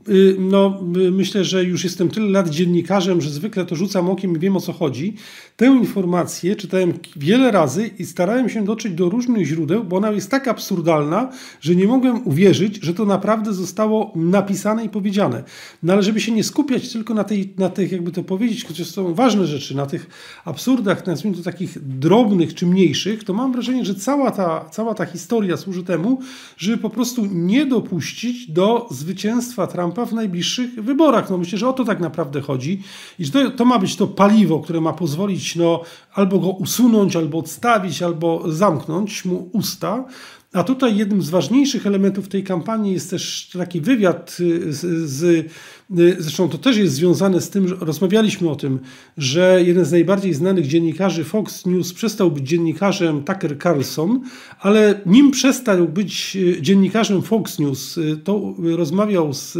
y, 0.10 0.36
no 0.40 0.82
myślę, 1.12 1.44
że 1.44 1.64
już 1.64 1.84
jestem 1.84 2.10
tyle 2.10 2.30
lat 2.30 2.50
dziennikarzem, 2.50 3.22
że 3.22 3.30
zwykle 3.30 3.66
to 3.66 3.76
rzucam 3.76 4.10
okiem 4.10 4.36
i 4.36 4.40
wiem 4.40 4.58
o 4.58 4.62
co 4.62 4.74
chodzi. 4.74 5.14
Tę 5.58 5.66
informację 5.66 6.56
czytałem 6.56 6.94
wiele 7.16 7.52
razy 7.52 7.90
i 8.00 8.06
starałem 8.06 8.50
się 8.50 8.66
dotrzeć 8.66 8.94
do 8.94 9.10
różnych 9.10 9.46
źródeł, 9.46 9.84
bo 9.84 9.98
ona 9.98 10.12
jest 10.12 10.32
tak 10.32 10.48
absurdalna, 10.48 11.32
że 11.62 11.76
nie 11.76 11.88
mogłem 11.88 12.28
uwierzyć, 12.28 12.80
że 12.82 12.94
to 12.94 13.06
naprawdę 13.06 13.54
zostało 13.54 14.12
napisane 14.16 14.86
i 14.86 14.90
powiedziane. 14.90 15.44
No 15.84 15.94
ale 15.94 16.04
żeby 16.04 16.22
się 16.22 16.32
nie 16.32 16.44
skupiać 16.44 16.94
tylko 16.94 17.14
na, 17.14 17.24
tej, 17.24 17.54
na 17.58 17.70
tych, 17.70 17.92
jakby 17.92 18.12
to 18.12 18.24
powiedzieć, 18.24 18.66
chociaż 18.66 18.88
są 18.88 19.14
ważne 19.14 19.46
rzeczy, 19.46 19.76
na 19.76 19.86
tych 19.86 20.10
absurdach, 20.46 21.06
nazwijmy 21.06 21.38
to 21.38 21.44
takich 21.44 21.78
drobnych 22.00 22.54
czy 22.54 22.66
mniejszych, 22.66 23.24
to 23.24 23.34
mam 23.34 23.52
wrażenie, 23.52 23.86
że 23.86 23.96
cała 23.96 24.32
ta, 24.32 24.66
cała 24.72 24.94
ta 24.94 25.06
historia 25.06 25.58
służy 25.58 25.84
temu, 25.84 26.17
żeby 26.58 26.78
po 26.78 26.90
prostu 26.90 27.26
nie 27.26 27.66
dopuścić 27.66 28.52
do 28.52 28.88
zwycięstwa 28.92 29.68
Trumpa 29.68 30.06
w 30.06 30.14
najbliższych 30.14 30.84
wyborach. 30.84 31.30
No 31.30 31.38
myślę, 31.38 31.58
że 31.58 31.70
o 31.70 31.74
to 31.74 31.86
tak 31.86 32.00
naprawdę 32.00 32.42
chodzi 32.42 32.84
i 33.20 33.26
że 33.26 33.32
to, 33.32 33.52
to 33.52 33.66
ma 33.66 33.80
być 33.80 33.96
to 33.96 34.08
paliwo, 34.08 34.60
które 34.60 34.82
ma 34.82 34.94
pozwolić 34.94 35.56
no, 35.56 35.82
albo 36.14 36.40
go 36.40 36.50
usunąć, 36.50 37.16
albo 37.16 37.38
odstawić, 37.38 38.02
albo 38.02 38.44
zamknąć 38.52 39.26
mu 39.26 39.50
usta. 39.54 40.06
A 40.54 40.64
tutaj 40.64 40.98
jednym 40.98 41.22
z 41.22 41.30
ważniejszych 41.30 41.88
elementów 41.88 42.28
tej 42.28 42.44
kampanii 42.44 42.94
jest 42.94 43.10
też 43.10 43.50
taki 43.58 43.82
wywiad 43.82 44.38
y, 44.40 44.74
z, 44.74 45.10
z 45.10 45.24
y, 45.24 46.16
zresztą 46.20 46.50
to 46.50 46.58
też 46.58 46.78
jest 46.78 46.94
związane 46.94 47.42
z 47.42 47.50
tym, 47.50 47.68
że 47.68 47.76
rozmawialiśmy 47.76 48.50
o 48.50 48.56
tym, 48.56 48.80
że 49.18 49.64
jeden 49.66 49.86
z 49.86 49.92
najbardziej 49.92 50.34
znanych 50.34 50.68
dziennikarzy 50.68 51.24
Fox 51.24 51.66
News 51.66 51.94
przestał 51.94 52.32
być 52.32 52.48
dziennikarzem 52.48 53.24
Tucker 53.24 53.60
Carlson, 53.60 54.22
ale 54.60 55.02
nim 55.06 55.32
przestał 55.32 55.88
być 55.88 56.36
y, 56.36 56.62
dziennikarzem 56.62 57.22
Fox 57.22 57.60
News, 57.60 58.00
to 58.24 58.56
rozmawiał 58.60 59.34
z 59.34 59.58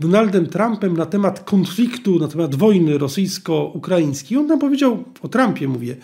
Donaldem 0.00 0.46
Trumpem 0.46 0.96
na 0.96 1.06
temat 1.06 1.44
konfliktu, 1.44 2.18
na 2.18 2.28
temat 2.28 2.54
wojny 2.54 2.98
rosyjsko-ukraińskiej. 2.98 4.38
On 4.38 4.48
tam 4.48 4.58
powiedział, 4.58 5.04
o 5.22 5.28
Trumpie 5.28 5.68
mówię, 5.68 5.96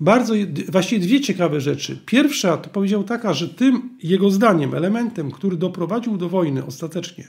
bardzo, 0.00 0.34
właściwie 0.68 1.06
dwie 1.06 1.20
ciekawe 1.20 1.60
rzeczy. 1.60 1.98
Pierwsza 2.06 2.56
to 2.56 2.70
powiedział 2.70 3.04
taka, 3.04 3.32
że 3.32 3.48
tym 3.48 3.90
jego 4.02 4.30
zdaniem 4.30 4.74
elementem, 4.74 5.30
który 5.30 5.56
doprowadził 5.56 6.16
do 6.16 6.28
wojny 6.28 6.66
ostatecznie, 6.66 7.28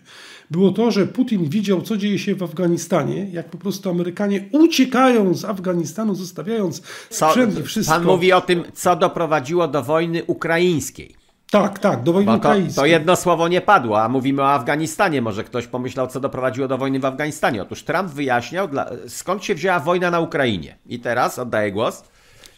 było 0.51 0.71
to, 0.71 0.91
że 0.91 1.07
Putin 1.07 1.49
widział, 1.49 1.81
co 1.81 1.97
dzieje 1.97 2.19
się 2.19 2.35
w 2.35 2.43
Afganistanie, 2.43 3.29
jak 3.31 3.49
po 3.49 3.57
prostu 3.57 3.89
Amerykanie 3.89 4.49
uciekają 4.51 5.33
z 5.33 5.45
Afganistanu, 5.45 6.15
zostawiając 6.15 6.81
sprzęt 7.09 7.59
i 7.59 7.63
wszystko. 7.63 7.95
Pan 7.95 8.05
mówi 8.05 8.33
o 8.33 8.41
tym, 8.41 8.63
co 8.73 8.95
doprowadziło 8.95 9.67
do 9.67 9.83
wojny 9.83 10.23
ukraińskiej. 10.23 11.24
Tak, 11.61 11.79
tak, 11.79 12.03
do 12.03 12.13
wojny 12.13 12.39
to, 12.39 12.53
to 12.75 12.85
jedno 12.85 13.15
słowo 13.15 13.47
nie 13.47 13.61
padło, 13.61 14.03
a 14.03 14.09
mówimy 14.09 14.41
o 14.41 14.49
Afganistanie. 14.49 15.21
Może 15.21 15.43
ktoś 15.43 15.67
pomyślał, 15.67 16.07
co 16.07 16.19
doprowadziło 16.19 16.67
do 16.67 16.77
wojny 16.77 16.99
w 16.99 17.05
Afganistanie. 17.05 17.61
Otóż 17.61 17.83
Trump 17.83 18.09
wyjaśniał, 18.09 18.67
dla, 18.67 18.89
skąd 19.07 19.43
się 19.43 19.55
wzięła 19.55 19.79
wojna 19.79 20.11
na 20.11 20.19
Ukrainie. 20.19 20.77
I 20.85 20.99
teraz 20.99 21.39
oddaję 21.39 21.71
głos. 21.71 22.03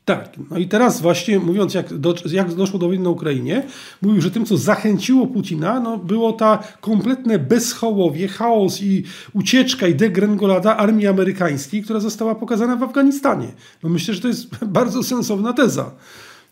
Tak, 0.05 0.29
no 0.51 0.57
i 0.57 0.67
teraz 0.67 1.01
właśnie 1.01 1.39
mówiąc, 1.39 1.73
jak, 1.73 1.93
do, 1.93 2.15
jak 2.25 2.53
doszło 2.53 2.79
do 2.79 2.87
wojny 2.87 3.03
na 3.03 3.09
Ukrainie, 3.09 3.63
mówił, 4.01 4.21
że 4.21 4.31
tym, 4.31 4.45
co 4.45 4.57
zachęciło 4.57 5.27
Putina, 5.27 5.79
no, 5.79 5.97
było 5.97 6.33
ta 6.33 6.63
kompletne 6.81 7.39
bezchołowie, 7.39 8.27
chaos 8.27 8.81
i 8.81 9.03
ucieczka 9.33 9.87
i 9.87 9.95
degrengolada 9.95 10.77
armii 10.77 11.07
amerykańskiej, 11.07 11.83
która 11.83 11.99
została 11.99 12.35
pokazana 12.35 12.75
w 12.75 12.83
Afganistanie. 12.83 13.47
No 13.83 13.89
myślę, 13.89 14.13
że 14.13 14.21
to 14.21 14.27
jest 14.27 14.65
bardzo 14.79 15.03
sensowna 15.03 15.53
teza. 15.53 15.91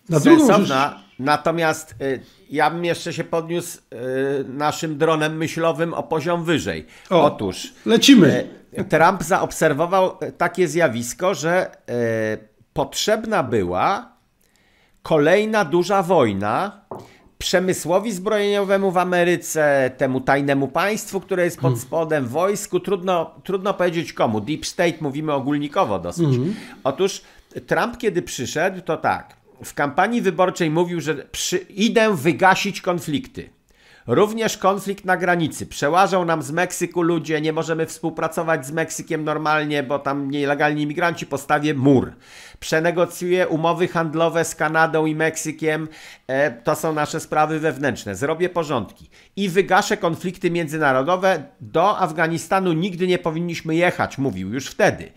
Na 0.10 0.20
Sensowna, 0.20 0.90
rzecz... 0.90 1.00
natomiast 1.20 1.96
y, 2.02 2.20
ja 2.50 2.70
bym 2.70 2.86
jeszcze 2.86 3.14
się 3.14 3.24
podniósł 3.24 3.78
y, 3.78 4.46
naszym 4.48 4.98
dronem 4.98 5.38
myślowym 5.38 5.94
o 5.94 6.04
poziom 6.04 6.44
wyżej. 6.44 6.86
O, 7.10 7.24
Otóż 7.24 7.74
lecimy. 7.86 8.48
Y, 8.80 8.84
Trump 8.84 9.24
zaobserwował 9.24 10.18
takie 10.38 10.68
zjawisko, 10.68 11.34
że 11.34 11.72
potrzebna 12.74 13.44
była 13.44 14.16
kolejna 15.04 15.66
duża 15.66 16.04
wojna 16.04 16.82
przemysłowi 17.38 18.12
zbrojeniowemu 18.12 18.92
w 18.92 18.98
Ameryce, 18.98 19.92
temu 19.98 20.22
tajnemu 20.22 20.68
państwu, 20.68 21.20
które 21.20 21.44
jest 21.44 21.56
pod 21.56 21.64
hmm. 21.64 21.80
spodem, 21.82 22.28
wojsku, 22.28 22.80
trudno, 22.80 23.36
trudno 23.44 23.74
powiedzieć 23.74 24.14
komu. 24.14 24.42
Deep 24.42 24.66
State 24.66 24.98
mówimy 25.02 25.34
ogólnikowo 25.34 26.00
dosyć. 26.00 26.36
Mm. 26.36 26.56
Otóż 26.84 27.22
Trump, 27.68 27.98
kiedy 27.98 28.22
przyszedł, 28.22 28.82
to 28.82 28.98
tak 28.98 29.36
w 29.64 29.74
kampanii 29.74 30.22
wyborczej 30.22 30.70
mówił, 30.70 31.02
że 31.02 31.16
przy, 31.16 31.58
idę 31.58 32.16
wygasić 32.16 32.82
konflikty. 32.82 33.55
Również 34.08 34.58
konflikt 34.58 35.06
na 35.06 35.18
granicy. 35.18 35.66
Przełażą 35.66 36.26
nam 36.26 36.42
z 36.42 36.52
Meksyku 36.52 37.02
ludzie, 37.02 37.42
nie 37.42 37.54
możemy 37.54 37.86
współpracować 37.86 38.66
z 38.66 38.72
Meksykiem 38.72 39.24
normalnie, 39.24 39.84
bo 39.84 40.00
tam 40.00 40.32
nielegalni 40.32 40.82
imigranci 40.82 41.26
postawię 41.26 41.74
mur. 41.74 42.14
Przenegocjuję 42.60 43.48
umowy 43.48 43.88
handlowe 43.88 44.46
z 44.46 44.56
Kanadą 44.56 45.06
i 45.06 45.16
Meksykiem. 45.16 45.88
E, 46.28 46.52
to 46.52 46.76
są 46.76 46.94
nasze 46.94 47.20
sprawy 47.20 47.60
wewnętrzne. 47.60 48.16
Zrobię 48.16 48.50
porządki. 48.50 49.10
I 49.36 49.50
wygaszę 49.50 49.98
konflikty 49.98 50.52
międzynarodowe. 50.52 51.44
Do 51.62 52.00
Afganistanu 52.00 52.74
nigdy 52.74 53.08
nie 53.08 53.18
powinniśmy 53.18 53.76
jechać, 53.76 54.18
mówił 54.18 54.54
już 54.54 54.68
wtedy. 54.68 55.12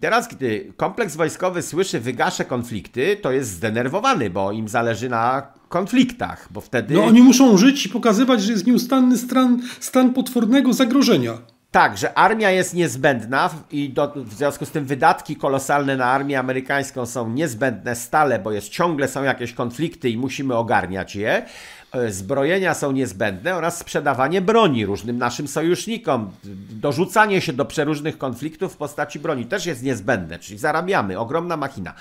Teraz, 0.00 0.28
gdy 0.28 0.72
kompleks 0.76 1.16
wojskowy 1.16 1.62
słyszy 1.62 2.00
wygaszę 2.00 2.44
konflikty, 2.44 3.16
to 3.16 3.32
jest 3.32 3.50
zdenerwowany, 3.50 4.30
bo 4.30 4.52
im 4.52 4.68
zależy 4.68 5.08
na 5.08 5.52
konfliktach, 5.74 6.48
bo 6.50 6.60
wtedy... 6.60 6.94
No 6.94 7.04
oni 7.04 7.22
muszą 7.22 7.56
żyć 7.56 7.86
i 7.86 7.88
pokazywać, 7.88 8.42
że 8.42 8.52
jest 8.52 8.66
nieustanny 8.66 9.18
stan, 9.18 9.62
stan 9.80 10.14
potwornego 10.14 10.72
zagrożenia. 10.72 11.38
Tak, 11.74 11.98
że 11.98 12.18
armia 12.18 12.50
jest 12.50 12.74
niezbędna 12.74 13.50
i 13.70 13.90
do, 13.90 14.12
w 14.16 14.32
związku 14.32 14.66
z 14.66 14.70
tym 14.70 14.84
wydatki 14.84 15.36
kolosalne 15.36 15.96
na 15.96 16.04
armię 16.06 16.38
amerykańską 16.38 17.06
są 17.06 17.30
niezbędne 17.30 17.96
stale, 17.96 18.38
bo 18.38 18.52
jest 18.52 18.68
ciągle 18.68 19.08
są 19.08 19.22
jakieś 19.22 19.52
konflikty 19.52 20.10
i 20.10 20.16
musimy 20.16 20.54
ogarniać 20.56 21.16
je. 21.16 21.46
e, 21.92 22.12
zbrojenia 22.12 22.74
są 22.74 22.92
niezbędne 22.92 23.54
oraz 23.54 23.78
sprzedawanie 23.78 24.40
broni 24.40 24.86
różnym 24.86 25.18
naszym 25.18 25.48
sojusznikom. 25.48 26.30
Dorzucanie 26.70 27.40
się 27.40 27.52
do 27.52 27.64
przeróżnych 27.64 28.18
konfliktów 28.18 28.72
w 28.72 28.76
postaci 28.76 29.18
broni 29.18 29.46
też 29.46 29.66
jest 29.66 29.82
niezbędne, 29.82 30.38
czyli 30.38 30.58
zarabiamy, 30.58 31.18
ogromna 31.18 31.56
machina. 31.56 31.94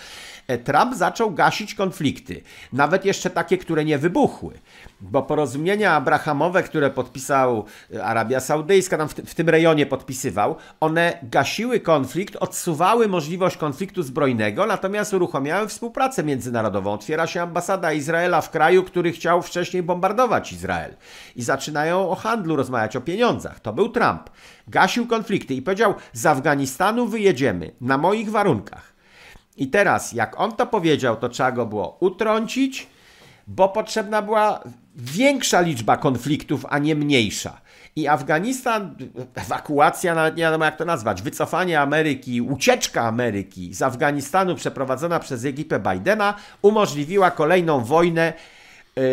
E, 0.47 0.57
Trump 0.57 0.95
zaczął 0.95 1.31
gasić 1.31 1.75
konflikty, 1.75 2.41
nawet 2.73 3.05
jeszcze 3.05 3.29
takie, 3.29 3.57
które 3.57 3.85
nie 3.85 3.97
wybuchły, 3.97 4.53
bo 5.01 5.23
porozumienia 5.23 5.93
abrahamowe, 5.93 6.63
które 6.63 6.89
podpisał 6.89 7.65
e, 7.93 8.03
Arabia 8.03 8.39
Saudyjska, 8.39 8.97
tam 8.97 9.09
w, 9.09 9.13
w 9.13 9.35
tym 9.35 9.49
rejonie 9.49 9.62
podpisywał, 9.89 10.55
one 10.79 11.17
gasiły 11.23 11.79
konflikt, 11.79 12.35
odsuwały 12.35 13.07
możliwość 13.07 13.57
konfliktu 13.57 14.03
zbrojnego, 14.03 14.65
natomiast 14.65 15.13
uruchamiały 15.13 15.67
współpracę 15.67 16.23
międzynarodową. 16.23 16.93
Otwiera 16.93 17.27
się 17.27 17.41
ambasada 17.41 17.93
Izraela 17.93 18.41
w 18.41 18.49
kraju, 18.49 18.83
który 18.83 19.11
chciał 19.11 19.41
wcześniej 19.41 19.83
bombardować 19.83 20.53
Izrael. 20.53 20.95
I 21.35 21.43
zaczynają 21.43 22.09
o 22.09 22.15
handlu 22.15 22.55
rozmawiać, 22.55 22.95
o 22.95 23.01
pieniądzach. 23.01 23.59
To 23.59 23.73
był 23.73 23.89
Trump. 23.89 24.29
Gasił 24.67 25.07
konflikty 25.07 25.53
i 25.53 25.61
powiedział: 25.61 25.93
Z 26.13 26.25
Afganistanu 26.25 27.07
wyjedziemy 27.07 27.71
na 27.81 27.97
moich 27.97 28.31
warunkach. 28.31 28.93
I 29.57 29.67
teraz, 29.67 30.13
jak 30.13 30.39
on 30.39 30.51
to 30.51 30.67
powiedział, 30.67 31.15
to 31.15 31.29
trzeba 31.29 31.51
go 31.51 31.65
było 31.65 31.97
utrącić, 31.99 32.87
bo 33.47 33.69
potrzebna 33.69 34.21
była 34.21 34.63
większa 34.95 35.61
liczba 35.61 35.97
konfliktów, 35.97 36.65
a 36.69 36.79
nie 36.79 36.95
mniejsza. 36.95 37.61
I 37.95 38.07
Afganistan, 38.07 38.95
ewakuacja, 39.35 40.15
nawet 40.15 40.35
nie 40.37 40.43
wiadomo 40.43 40.65
jak 40.65 40.77
to 40.77 40.85
nazwać, 40.85 41.21
wycofanie 41.21 41.81
Ameryki, 41.81 42.41
ucieczka 42.41 43.01
Ameryki 43.01 43.73
z 43.73 43.81
Afganistanu 43.81 44.55
przeprowadzona 44.55 45.19
przez 45.19 45.45
ekipę 45.45 45.79
Bidena 45.79 46.33
umożliwiła 46.61 47.31
kolejną 47.31 47.83
wojnę 47.83 48.33
yy, 48.95 49.03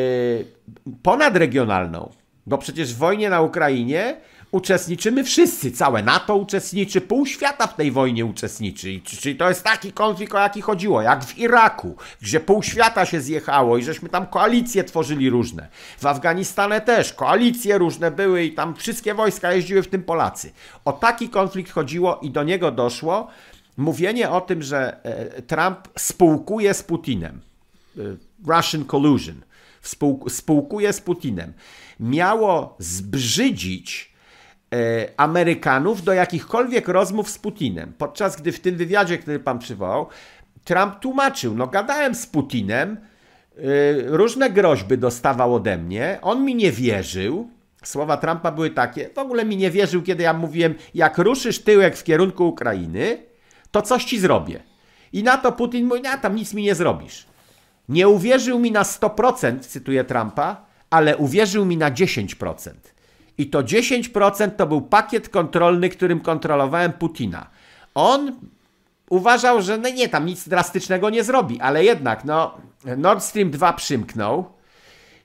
ponadregionalną. 1.02 2.10
Bo 2.46 2.58
przecież 2.58 2.94
w 2.94 2.99
wojnie 2.99 3.30
na 3.30 3.40
Ukrainie 3.40 4.16
uczestniczymy 4.50 5.25
wszyscy, 5.25 5.73
całe 5.73 6.02
NATO 6.02 6.37
uczestniczy, 6.37 7.00
pół 7.00 7.26
świata 7.26 7.66
w 7.66 7.76
tej 7.76 7.90
wojnie 7.90 8.25
uczestniczy. 8.25 9.00
Czyli 9.04 9.37
to 9.37 9.49
jest 9.49 9.64
taki 9.64 9.92
konflikt, 9.92 10.35
o 10.35 10.38
jaki 10.38 10.61
chodziło, 10.61 11.02
jak 11.02 11.25
w 11.25 11.38
Iraku, 11.38 11.97
gdzie 12.23 12.40
pół 12.40 12.62
świata 12.62 13.07
się 13.07 13.21
zjechało 13.21 13.78
i 13.78 13.85
żeśmy 13.85 14.09
tam 14.09 14.26
koalicje 14.26 14.85
tworzyli 14.85 15.30
różne. 15.30 15.69
W 15.99 16.07
Afganistanie 16.07 16.80
też 16.80 17.12
koalicje 17.12 17.78
różne 17.78 18.11
były 18.11 18.45
i 18.45 18.52
tam 18.52 18.75
wszystkie 18.75 19.14
wojska 19.14 19.52
jeździły, 19.52 19.83
w 19.83 19.88
tym 19.88 20.02
Polacy. 20.02 20.52
O 20.85 20.92
taki 20.92 21.28
konflikt 21.28 21.73
chodziło 21.73 22.19
i 22.23 22.30
do 22.30 22.45
niego 22.45 22.71
doszło 22.71 23.28
mówienie 23.76 24.30
o 24.30 24.40
tym, 24.40 24.62
że 24.62 25.04
e, 25.04 25.42
Trump 25.42 25.78
spółkuje 25.99 26.75
z 26.75 26.83
Putinem. 26.83 27.40
E, 27.99 28.00
Russian 28.47 28.85
collusion. 28.85 29.40
Spółkuje 30.28 30.92
z 30.92 31.00
Putinem. 31.00 31.52
Miało 32.00 32.76
zbrzydzić 32.78 34.11
Amerykanów 35.16 36.02
do 36.02 36.12
jakichkolwiek 36.12 36.88
rozmów 36.88 37.30
z 37.30 37.38
Putinem. 37.38 37.92
Podczas 37.98 38.36
gdy 38.36 38.52
w 38.52 38.60
tym 38.60 38.76
wywiadzie, 38.76 39.18
który 39.18 39.38
pan 39.38 39.58
przywołał, 39.58 40.06
Trump 40.64 40.98
tłumaczył, 41.00 41.54
no 41.54 41.66
gadałem 41.66 42.14
z 42.14 42.26
Putinem, 42.26 42.96
e, 42.96 43.60
różne 44.06 44.50
groźby 44.50 44.98
dostawał 44.98 45.54
ode 45.54 45.78
mnie, 45.78 46.18
on 46.22 46.44
mi 46.44 46.54
nie 46.54 46.72
wierzył, 46.72 47.50
Słowa 47.84 48.16
Trumpa 48.16 48.52
były 48.52 48.70
takie, 48.70 49.08
w 49.14 49.18
ogóle 49.18 49.44
mi 49.44 49.56
nie 49.56 49.70
wierzył, 49.70 50.02
kiedy 50.02 50.22
ja 50.22 50.32
mówiłem, 50.32 50.74
jak 50.94 51.18
ruszysz 51.18 51.58
tyłek 51.58 51.96
w 51.96 52.04
kierunku 52.04 52.48
Ukrainy, 52.48 53.22
to 53.70 53.82
coś 53.82 54.04
ci 54.04 54.20
zrobię. 54.20 54.60
I 55.12 55.22
na 55.22 55.38
to 55.38 55.52
Putin 55.52 55.86
mówi, 55.86 56.06
a 56.06 56.18
tam 56.18 56.34
nic 56.34 56.54
mi 56.54 56.62
nie 56.62 56.74
zrobisz. 56.74 57.26
Nie 57.88 58.08
uwierzył 58.08 58.58
mi 58.58 58.72
na 58.72 58.82
100%, 58.82 59.60
cytuję 59.60 60.04
Trumpa, 60.04 60.66
ale 60.90 61.16
uwierzył 61.16 61.66
mi 61.66 61.76
na 61.76 61.90
10% 61.90 62.70
i 63.40 63.47
to 63.47 63.62
10% 63.62 64.50
to 64.50 64.66
był 64.66 64.80
pakiet 64.82 65.28
kontrolny, 65.28 65.88
którym 65.88 66.20
kontrolowałem 66.20 66.92
Putina. 66.92 67.47
On 67.94 68.32
uważał, 69.11 69.62
że 69.62 69.78
no 69.78 69.88
nie, 69.88 70.09
tam 70.09 70.26
nic 70.26 70.49
drastycznego 70.49 71.11
nie 71.11 71.25
zrobi, 71.25 71.61
ale 71.61 71.85
jednak 71.85 72.25
no, 72.25 72.54
Nord 72.97 73.23
Stream 73.23 73.50
2 73.50 73.73
przymknął, 73.73 74.52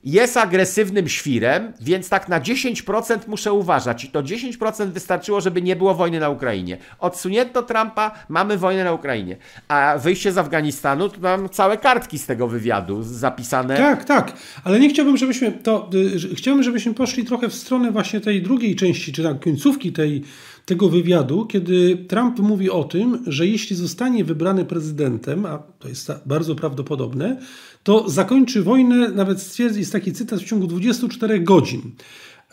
jest 0.05 0.37
agresywnym 0.37 1.09
świrem, 1.09 1.73
więc 1.81 2.09
tak 2.09 2.29
na 2.29 2.41
10% 2.41 3.17
muszę 3.27 3.53
uważać. 3.53 4.03
I 4.03 4.07
to 4.07 4.23
10% 4.23 4.87
wystarczyło, 4.87 5.41
żeby 5.41 5.61
nie 5.61 5.75
było 5.75 5.95
wojny 5.95 6.19
na 6.19 6.29
Ukrainie. 6.29 6.77
Odsunięto 6.99 7.63
Trumpa, 7.63 8.11
mamy 8.29 8.57
wojnę 8.57 8.83
na 8.83 8.93
Ukrainie. 8.93 9.37
A 9.67 9.97
wyjście 9.97 10.31
z 10.31 10.37
Afganistanu, 10.37 11.09
to 11.09 11.19
mam 11.19 11.49
całe 11.49 11.77
kartki 11.77 12.19
z 12.19 12.25
tego 12.25 12.47
wywiadu 12.47 13.03
zapisane. 13.03 13.77
Tak, 13.77 14.05
tak. 14.05 14.33
Ale 14.63 14.79
nie 14.79 14.89
chciałbym, 14.89 15.17
żebyśmy 15.17 15.51
to. 15.51 15.89
Y, 16.31 16.35
chciałbym, 16.35 16.63
żebyśmy 16.63 16.93
poszli 16.93 17.25
trochę 17.25 17.49
w 17.49 17.55
stronę 17.55 17.91
właśnie 17.91 18.21
tej 18.21 18.41
drugiej 18.41 18.75
części, 18.75 19.13
czy 19.13 19.23
tak 19.23 19.39
końcówki 19.39 19.91
tej, 19.91 20.23
tego 20.65 20.89
wywiadu, 20.89 21.45
kiedy 21.45 21.97
Trump 22.07 22.39
mówi 22.39 22.69
o 22.69 22.83
tym, 22.83 23.23
że 23.27 23.47
jeśli 23.47 23.75
zostanie 23.75 24.23
wybrany 24.23 24.65
prezydentem, 24.65 25.45
a 25.45 25.57
to 25.79 25.87
jest 25.87 26.11
bardzo 26.25 26.55
prawdopodobne, 26.55 27.37
to 27.85 28.09
zakończy 28.09 28.63
wojnę, 28.63 29.09
nawet 29.09 29.41
stwierdzi, 29.41 29.79
jest 29.79 29.91
taki 29.91 30.13
cytat, 30.13 30.39
w 30.39 30.45
ciągu 30.45 30.67
24 30.67 31.39
godzin. 31.39 31.81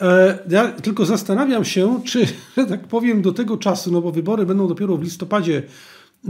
E, 0.00 0.38
ja 0.50 0.68
tylko 0.68 1.06
zastanawiam 1.06 1.64
się, 1.64 2.00
czy, 2.04 2.26
że 2.56 2.66
tak 2.66 2.88
powiem, 2.88 3.22
do 3.22 3.32
tego 3.32 3.56
czasu, 3.56 3.92
no 3.92 4.00
bo 4.00 4.12
wybory 4.12 4.46
będą 4.46 4.68
dopiero 4.68 4.96
w 4.96 5.02
listopadzie 5.02 5.62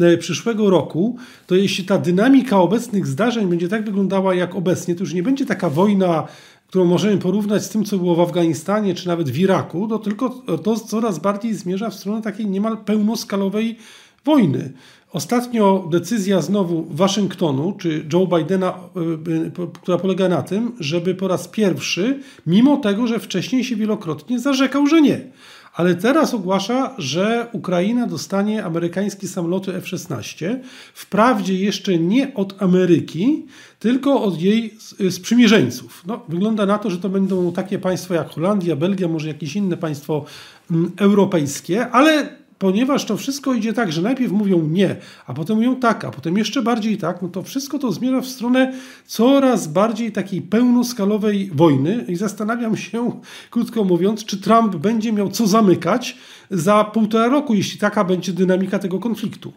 e, 0.00 0.16
przyszłego 0.16 0.70
roku, 0.70 1.16
to 1.46 1.54
jeśli 1.54 1.84
ta 1.84 1.98
dynamika 1.98 2.58
obecnych 2.58 3.06
zdarzeń 3.06 3.46
będzie 3.46 3.68
tak 3.68 3.84
wyglądała 3.84 4.34
jak 4.34 4.54
obecnie, 4.54 4.94
to 4.94 5.00
już 5.00 5.14
nie 5.14 5.22
będzie 5.22 5.46
taka 5.46 5.70
wojna, 5.70 6.26
którą 6.66 6.84
możemy 6.84 7.18
porównać 7.18 7.64
z 7.64 7.68
tym, 7.68 7.84
co 7.84 7.98
było 7.98 8.14
w 8.14 8.20
Afganistanie 8.20 8.94
czy 8.94 9.08
nawet 9.08 9.30
w 9.30 9.38
Iraku, 9.38 9.88
to 9.88 9.98
tylko 9.98 10.30
to 10.64 10.76
coraz 10.76 11.18
bardziej 11.18 11.54
zmierza 11.54 11.90
w 11.90 11.94
stronę 11.94 12.22
takiej 12.22 12.46
niemal 12.46 12.78
pełnoskalowej 12.78 13.78
wojny. 14.24 14.72
Ostatnio 15.12 15.88
decyzja 15.90 16.42
znowu 16.42 16.86
Waszyngtonu, 16.90 17.72
czy 17.72 18.06
Joe 18.12 18.26
Bidena, 18.26 18.68
e, 18.68 19.62
e, 19.62 19.66
która 19.82 19.98
polega 19.98 20.28
na 20.28 20.42
tym, 20.42 20.72
żeby 20.80 21.14
po 21.14 21.28
raz 21.28 21.48
pierwszy, 21.48 22.20
mimo 22.46 22.76
tego, 22.76 23.06
że 23.06 23.20
wcześniej 23.20 23.64
się 23.64 23.76
wielokrotnie 23.76 24.38
zarzekał, 24.38 24.86
że 24.86 25.02
nie, 25.02 25.20
ale 25.74 25.94
teraz 25.94 26.34
ogłasza, 26.34 26.94
że 26.98 27.46
Ukraina 27.52 28.06
dostanie 28.06 28.64
amerykańskie 28.64 29.28
samoloty 29.28 29.74
F-16. 29.74 30.58
Wprawdzie 30.94 31.54
jeszcze 31.54 31.98
nie 31.98 32.34
od 32.34 32.62
Ameryki, 32.62 33.46
tylko 33.78 34.22
od 34.22 34.40
jej 34.40 34.74
sprzymierzeńców. 35.10 36.02
No, 36.06 36.20
wygląda 36.28 36.66
na 36.66 36.78
to, 36.78 36.90
że 36.90 36.98
to 36.98 37.08
będą 37.08 37.52
takie 37.52 37.78
państwa 37.78 38.14
jak 38.14 38.30
Holandia, 38.30 38.76
Belgia, 38.76 39.08
może 39.08 39.28
jakieś 39.28 39.56
inne 39.56 39.76
państwo 39.76 40.24
mm, 40.70 40.90
europejskie, 40.96 41.90
ale 41.90 42.41
ponieważ 42.62 43.04
to 43.04 43.16
wszystko 43.16 43.54
idzie 43.54 43.72
tak, 43.72 43.92
że 43.92 44.02
najpierw 44.02 44.32
mówią 44.32 44.62
nie, 44.62 44.96
a 45.26 45.34
potem 45.34 45.56
mówią 45.56 45.76
tak, 45.76 46.04
a 46.04 46.10
potem 46.10 46.38
jeszcze 46.38 46.62
bardziej 46.62 46.98
tak, 46.98 47.22
no 47.22 47.28
to 47.28 47.42
wszystko 47.42 47.78
to 47.78 47.92
zmierza 47.92 48.20
w 48.20 48.26
stronę 48.26 48.72
coraz 49.06 49.66
bardziej 49.66 50.12
takiej 50.12 50.42
pełnoskalowej 50.42 51.50
wojny 51.54 52.04
i 52.08 52.16
zastanawiam 52.16 52.76
się, 52.76 53.20
krótko 53.50 53.84
mówiąc, 53.84 54.24
czy 54.24 54.40
Trump 54.40 54.76
będzie 54.76 55.12
miał 55.12 55.30
co 55.30 55.46
zamykać 55.46 56.16
za 56.50 56.84
półtora 56.84 57.28
roku, 57.28 57.54
jeśli 57.54 57.78
taka 57.78 58.04
będzie 58.04 58.32
dynamika 58.32 58.78
tego 58.78 58.98
konfliktu. 58.98 59.52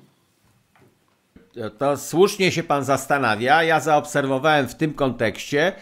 To 1.77 1.97
słusznie 1.97 2.51
się 2.51 2.63
pan 2.63 2.83
zastanawia. 2.83 3.63
Ja 3.63 3.79
zaobserwowałem 3.79 4.67
w 4.67 4.75
tym 4.75 4.93
kontekście, 4.93 5.73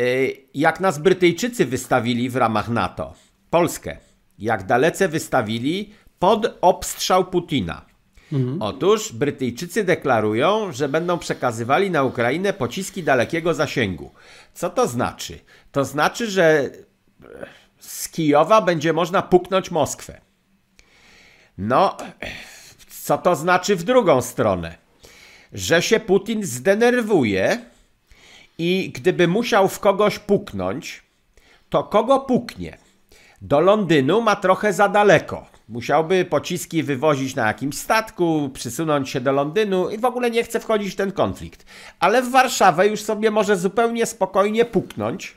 y, 0.00 0.36
jak 0.54 0.80
nas 0.80 0.98
Brytyjczycy 0.98 1.66
wystawili 1.66 2.30
w 2.30 2.36
ramach 2.36 2.68
NATO. 2.68 3.14
Polskę. 3.50 3.96
Jak 4.40 4.66
dalece 4.66 5.08
wystawili 5.08 5.90
pod 6.20 6.58
obstrzał 6.60 7.24
Putina. 7.24 7.82
Mhm. 8.32 8.62
Otóż 8.62 9.12
Brytyjczycy 9.12 9.84
deklarują, 9.84 10.72
że 10.72 10.88
będą 10.88 11.18
przekazywali 11.18 11.90
na 11.90 12.02
Ukrainę 12.02 12.52
pociski 12.52 13.02
dalekiego 13.02 13.54
zasięgu. 13.54 14.10
Co 14.54 14.70
to 14.70 14.86
znaczy? 14.86 15.38
To 15.72 15.84
znaczy, 15.84 16.30
że 16.30 16.70
z 17.78 18.08
Kijowa 18.08 18.60
będzie 18.60 18.92
można 18.92 19.22
puknąć 19.22 19.70
Moskwę. 19.70 20.20
No, 21.58 21.96
co 23.02 23.18
to 23.18 23.36
znaczy 23.36 23.76
w 23.76 23.82
drugą 23.82 24.22
stronę? 24.22 24.78
Że 25.52 25.82
się 25.82 26.00
Putin 26.00 26.44
zdenerwuje 26.44 27.64
i 28.58 28.92
gdyby 28.94 29.28
musiał 29.28 29.68
w 29.68 29.80
kogoś 29.80 30.18
puknąć, 30.18 31.02
to 31.68 31.84
kogo 31.84 32.20
puknie? 32.20 32.78
Do 33.42 33.60
Londynu 33.60 34.20
ma 34.20 34.36
trochę 34.36 34.72
za 34.72 34.88
daleko. 34.88 35.49
Musiałby 35.70 36.24
pociski 36.24 36.82
wywozić 36.82 37.34
na 37.34 37.46
jakimś 37.46 37.78
statku, 37.78 38.50
przysunąć 38.54 39.10
się 39.10 39.20
do 39.20 39.32
Londynu 39.32 39.90
i 39.90 39.98
w 39.98 40.04
ogóle 40.04 40.30
nie 40.30 40.44
chce 40.44 40.60
wchodzić 40.60 40.92
w 40.92 40.96
ten 40.96 41.12
konflikt. 41.12 41.64
Ale 42.00 42.22
w 42.22 42.30
Warszawę 42.30 42.86
już 42.86 43.00
sobie 43.02 43.30
może 43.30 43.56
zupełnie 43.56 44.06
spokojnie 44.06 44.64
puknąć, 44.64 45.36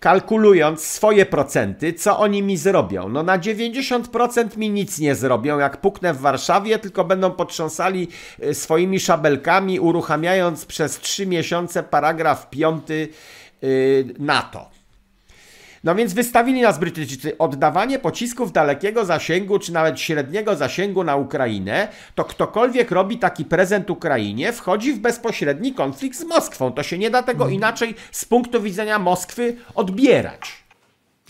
kalkulując 0.00 0.84
swoje 0.84 1.26
procenty, 1.26 1.92
co 1.92 2.18
oni 2.18 2.42
mi 2.42 2.56
zrobią. 2.56 3.08
No 3.08 3.22
na 3.22 3.38
90% 3.38 4.56
mi 4.56 4.70
nic 4.70 4.98
nie 4.98 5.14
zrobią, 5.14 5.58
jak 5.58 5.80
puknę 5.80 6.14
w 6.14 6.20
Warszawie, 6.20 6.78
tylko 6.78 7.04
będą 7.04 7.30
potrząsali 7.30 8.08
y, 8.42 8.54
swoimi 8.54 9.00
szabelkami, 9.00 9.80
uruchamiając 9.80 10.66
przez 10.66 11.00
3 11.00 11.26
miesiące 11.26 11.82
paragraf 11.82 12.50
5 12.50 12.82
y, 12.90 14.14
NATO. 14.18 14.71
No 15.84 15.94
więc 15.94 16.14
wystawili 16.14 16.62
nas 16.62 16.78
Brytyjczycy 16.78 17.38
oddawanie 17.38 17.98
pocisków 17.98 18.52
dalekiego 18.52 19.04
zasięgu, 19.04 19.58
czy 19.58 19.72
nawet 19.72 20.00
średniego 20.00 20.56
zasięgu 20.56 21.04
na 21.04 21.16
Ukrainę, 21.16 21.88
to 22.14 22.24
ktokolwiek 22.24 22.90
robi 22.90 23.18
taki 23.18 23.44
prezent 23.44 23.90
Ukrainie, 23.90 24.52
wchodzi 24.52 24.92
w 24.92 24.98
bezpośredni 24.98 25.74
konflikt 25.74 26.18
z 26.18 26.24
Moskwą. 26.24 26.72
To 26.72 26.82
się 26.82 26.98
nie 26.98 27.10
da 27.10 27.22
tego 27.22 27.48
inaczej 27.48 27.94
z 28.12 28.24
punktu 28.24 28.62
widzenia 28.62 28.98
Moskwy 28.98 29.56
odbierać. 29.74 30.62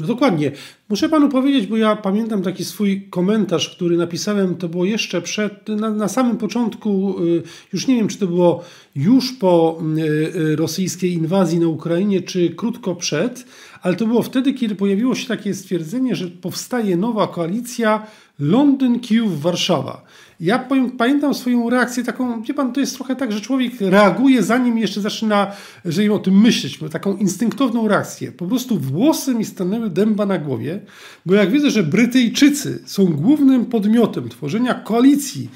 No 0.01 0.07
dokładnie. 0.07 0.53
Muszę 0.89 1.09
panu 1.09 1.29
powiedzieć, 1.29 1.67
bo 1.67 1.77
ja 1.77 1.97
pamiętam 1.97 2.43
taki 2.43 2.65
swój 2.65 3.09
komentarz, 3.11 3.77
który 3.77 3.97
napisałem, 3.97 4.55
to 4.55 4.69
było 4.69 4.85
jeszcze 4.85 5.23
przed, 5.23 5.69
na, 5.69 5.91
na 5.91 6.09
samym 6.09 6.37
początku, 6.37 7.17
y, 7.25 7.43
już 7.73 7.87
nie 7.87 7.97
wiem, 7.97 8.09
czy 8.09 8.19
to 8.19 8.27
było 8.27 8.65
już 8.97 9.33
po 9.33 9.79
y, 9.99 10.03
y, 10.37 10.57
rosyjskiej 10.57 11.13
inwazji 11.13 11.59
na 11.59 11.69
Ukrainie, 11.69 12.23
czy 12.23 12.51
krótko 12.51 12.95
przed, 12.95 13.45
ale 13.83 13.97
to 13.97 14.07
było 14.07 14.23
wtedy, 14.23 14.55
kiedy 14.55 14.75
pojawiło 14.75 15.15
się 15.15 15.29
takie 15.29 15.55
stwierdzenie, 15.55 16.17
że 16.17 16.29
powstaje 16.29 16.97
nowa 16.97 17.27
koalicja 17.27 18.07
Londyn, 18.39 19.01
Kijów, 19.01 19.43
Warszawa. 19.43 20.05
Ja 20.41 20.69
pamiętam 20.99 21.35
swoją 21.35 21.71
reakcję 21.71 22.05
taką, 22.05 22.43
wie 22.43 22.55
pan, 22.55 22.73
to 22.73 22.81
jest 22.81 22.95
trochę 22.95 23.17
tak, 23.17 23.33
że 23.33 23.41
człowiek 23.41 23.73
reaguje 23.81 24.43
zanim 24.43 24.79
jeszcze 24.79 25.01
zaczyna, 25.01 25.53
że 25.85 26.13
o 26.13 26.19
tym 26.19 26.41
myśleć, 26.41 26.79
taką 26.91 27.17
instynktowną 27.17 27.89
reakcję. 27.89 28.33
Po 28.33 28.47
prostu 28.47 28.79
włosy 28.79 29.35
mi 29.35 29.45
stanęły 29.45 29.91
dęba 29.91 30.27
na 30.27 30.39
głowie, 30.39 30.81
bo 31.27 31.35
jak 31.35 31.51
widzę, 31.51 31.71
że 31.71 31.83
Brytyjczycy 31.83 32.83
są 32.87 33.07
głównym 33.07 33.67
podmiotem 33.67 34.29
tworzenia 34.29 34.75
koalicji, 34.75 35.51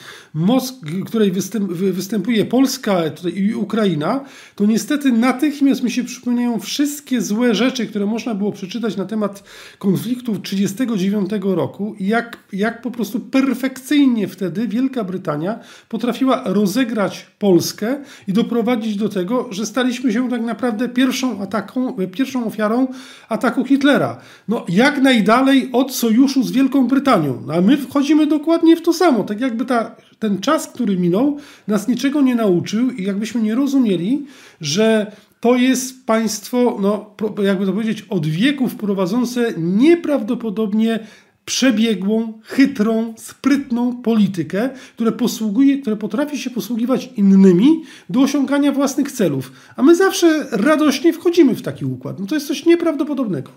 której 1.06 1.32
występ, 1.32 1.72
występuje 1.72 2.44
Polska 2.44 3.02
i 3.36 3.54
Ukraina, 3.54 4.24
to 4.54 4.66
niestety 4.66 5.12
natychmiast 5.12 5.82
mi 5.82 5.90
się 5.90 6.04
przypomniają 6.04 6.60
wszystkie 6.60 7.22
złe 7.22 7.54
rzeczy, 7.54 7.86
które 7.86 8.06
można 8.16 8.34
było 8.34 8.52
przeczytać 8.52 8.96
na 8.96 9.04
temat 9.04 9.42
konfliktu 9.78 10.38
1939 10.38 11.56
roku 11.56 11.94
i 11.98 12.06
jak, 12.06 12.38
jak 12.52 12.82
po 12.82 12.90
prostu 12.90 13.20
perfekcyjnie 13.20 14.28
wtedy 14.28 14.68
Wielka 14.68 15.04
Brytania 15.04 15.58
potrafiła 15.88 16.42
rozegrać 16.44 17.26
Polskę 17.38 17.96
i 18.28 18.32
doprowadzić 18.32 18.96
do 18.96 19.08
tego, 19.08 19.48
że 19.50 19.66
staliśmy 19.66 20.12
się 20.12 20.30
tak 20.30 20.42
naprawdę 20.42 20.88
pierwszą, 20.88 21.42
ataką, 21.42 21.92
pierwszą 22.12 22.46
ofiarą 22.46 22.88
ataku 23.28 23.64
Hitlera. 23.64 24.18
No, 24.48 24.64
jak 24.68 25.02
najdalej 25.02 25.68
od 25.72 25.94
sojuszu 25.94 26.42
z 26.42 26.50
Wielką 26.50 26.88
Brytanią. 26.88 27.42
No, 27.46 27.54
a 27.54 27.60
my 27.60 27.76
wchodzimy 27.76 28.26
dokładnie 28.26 28.76
w 28.76 28.82
to 28.82 28.92
samo. 28.92 29.24
Tak 29.24 29.40
jakby 29.40 29.64
ta, 29.64 29.96
ten 30.18 30.40
czas, 30.40 30.66
który 30.66 30.96
minął, 30.96 31.36
nas 31.68 31.88
niczego 31.88 32.20
nie 32.20 32.34
nauczył 32.34 32.90
i 32.90 33.02
jakbyśmy 33.02 33.42
nie 33.42 33.54
rozumieli, 33.54 34.26
że 34.60 35.12
to 35.46 35.56
jest 35.56 36.06
państwo, 36.06 36.78
no, 36.80 37.14
jakby 37.42 37.66
to 37.66 37.72
powiedzieć, 37.72 38.02
od 38.10 38.26
wieków 38.26 38.74
prowadzące 38.74 39.52
nieprawdopodobnie 39.56 40.98
przebiegłą, 41.44 42.40
chytrą, 42.42 43.14
sprytną 43.16 44.02
politykę, 44.02 44.70
które, 44.94 45.12
posługuje, 45.12 45.78
które 45.78 45.96
potrafi 45.96 46.38
się 46.38 46.50
posługiwać 46.50 47.10
innymi 47.16 47.82
do 48.10 48.20
osiągania 48.20 48.72
własnych 48.72 49.12
celów. 49.12 49.52
A 49.76 49.82
my 49.82 49.96
zawsze 49.96 50.46
radośnie 50.50 51.12
wchodzimy 51.12 51.54
w 51.54 51.62
taki 51.62 51.84
układ. 51.84 52.20
No 52.20 52.26
to 52.26 52.34
jest 52.34 52.46
coś 52.46 52.66
nieprawdopodobnego. 52.66 53.50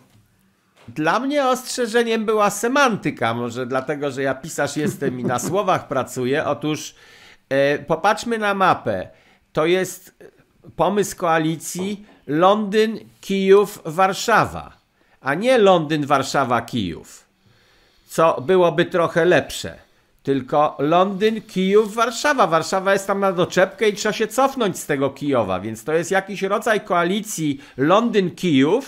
Dla 0.87 1.19
mnie 1.19 1.47
ostrzeżeniem 1.47 2.25
była 2.25 2.49
semantyka, 2.49 3.33
może 3.33 3.65
dlatego, 3.65 4.11
że 4.11 4.21
ja 4.21 4.35
pisarz 4.35 4.77
jestem 4.77 5.19
i 5.19 5.23
na 5.23 5.39
słowach 5.49 5.87
pracuję. 5.87 6.45
Otóż 6.45 6.95
e, 7.49 7.79
popatrzmy 7.79 8.37
na 8.37 8.53
mapę. 8.53 9.07
To 9.53 9.65
jest 9.65 10.13
pomysł 10.75 11.17
koalicji 11.17 12.05
Londyn, 12.27 12.99
Kijów, 13.21 13.81
Warszawa, 13.85 14.71
a 15.21 15.33
nie 15.33 15.57
Londyn, 15.57 16.05
Warszawa, 16.05 16.61
Kijów 16.61 17.29
co 18.09 18.41
byłoby 18.41 18.85
trochę 18.85 19.25
lepsze. 19.25 19.79
Tylko 20.23 20.75
Londyn, 20.79 21.41
Kijów, 21.41 21.95
Warszawa. 21.95 22.47
Warszawa 22.47 22.93
jest 22.93 23.07
tam 23.07 23.19
na 23.19 23.31
doczepkę 23.31 23.89
i 23.89 23.93
trzeba 23.93 24.13
się 24.13 24.27
cofnąć 24.27 24.79
z 24.79 24.85
tego 24.85 25.09
Kijowa, 25.09 25.59
więc 25.59 25.83
to 25.83 25.93
jest 25.93 26.11
jakiś 26.11 26.41
rodzaj 26.41 26.81
koalicji 26.81 27.61
Londyn-Kijów, 27.77 28.81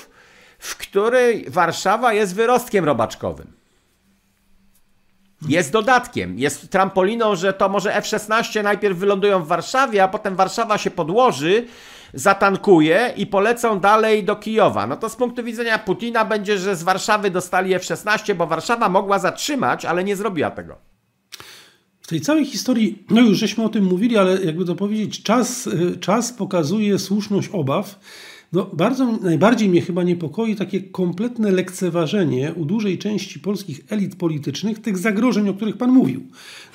w 0.60 0.76
której 0.76 1.46
Warszawa 1.50 2.14
jest 2.14 2.36
wyrostkiem 2.36 2.86
robaczkowym. 2.86 3.61
Jest 5.48 5.72
dodatkiem, 5.72 6.40
jest 6.40 6.70
trampoliną, 6.70 7.36
że 7.36 7.54
to 7.54 7.70
może 7.70 7.96
F-16 7.96 8.64
najpierw 8.64 8.98
wylądują 8.98 9.44
w 9.44 9.48
Warszawie, 9.48 10.04
a 10.04 10.08
potem 10.08 10.36
Warszawa 10.36 10.78
się 10.78 10.92
podłoży 10.92 11.66
zatankuje 12.14 13.14
i 13.18 13.28
polecą 13.28 13.80
dalej 13.80 14.24
do 14.24 14.36
Kijowa. 14.36 14.88
No 14.88 14.98
to 14.98 15.10
z 15.10 15.16
punktu 15.16 15.44
widzenia 15.44 15.80
Putina 15.80 16.26
będzie, 16.26 16.58
że 16.58 16.76
z 16.76 16.84
Warszawy 16.84 17.32
dostali 17.32 17.74
F-16, 17.74 18.36
bo 18.36 18.48
Warszawa 18.48 18.90
mogła 18.90 19.20
zatrzymać, 19.20 19.86
ale 19.86 20.04
nie 20.04 20.16
zrobiła 20.16 20.52
tego. 20.52 20.76
W 22.02 22.08
tej 22.08 22.22
całej 22.22 22.46
historii, 22.46 23.06
no 23.10 23.22
już 23.22 23.38
żeśmy 23.38 23.64
o 23.64 23.70
tym 23.70 23.84
mówili, 23.84 24.18
ale 24.18 24.44
jakby 24.44 24.66
to 24.66 24.76
powiedzieć, 24.76 25.24
czas, 25.24 25.68
y, 25.68 25.98
czas 25.98 26.34
pokazuje 26.34 27.00
słuszność 27.00 27.50
obaw. 27.54 28.00
No, 28.54 28.70
bardzo, 28.74 29.18
najbardziej 29.22 29.70
mnie 29.70 29.82
chyba 29.82 30.04
niepokoi 30.04 30.56
takie 30.56 30.82
kompletne 30.82 31.52
lekceważenie 31.52 32.54
u 32.56 32.66
dużej 32.66 32.98
części 32.98 33.40
polskich 33.40 33.82
elit 33.90 34.16
politycznych 34.16 34.80
tych 34.80 34.98
zagrożeń, 34.98 35.50
o 35.50 35.54
których 35.54 35.78
Pan 35.78 35.92
mówił. 35.92 36.22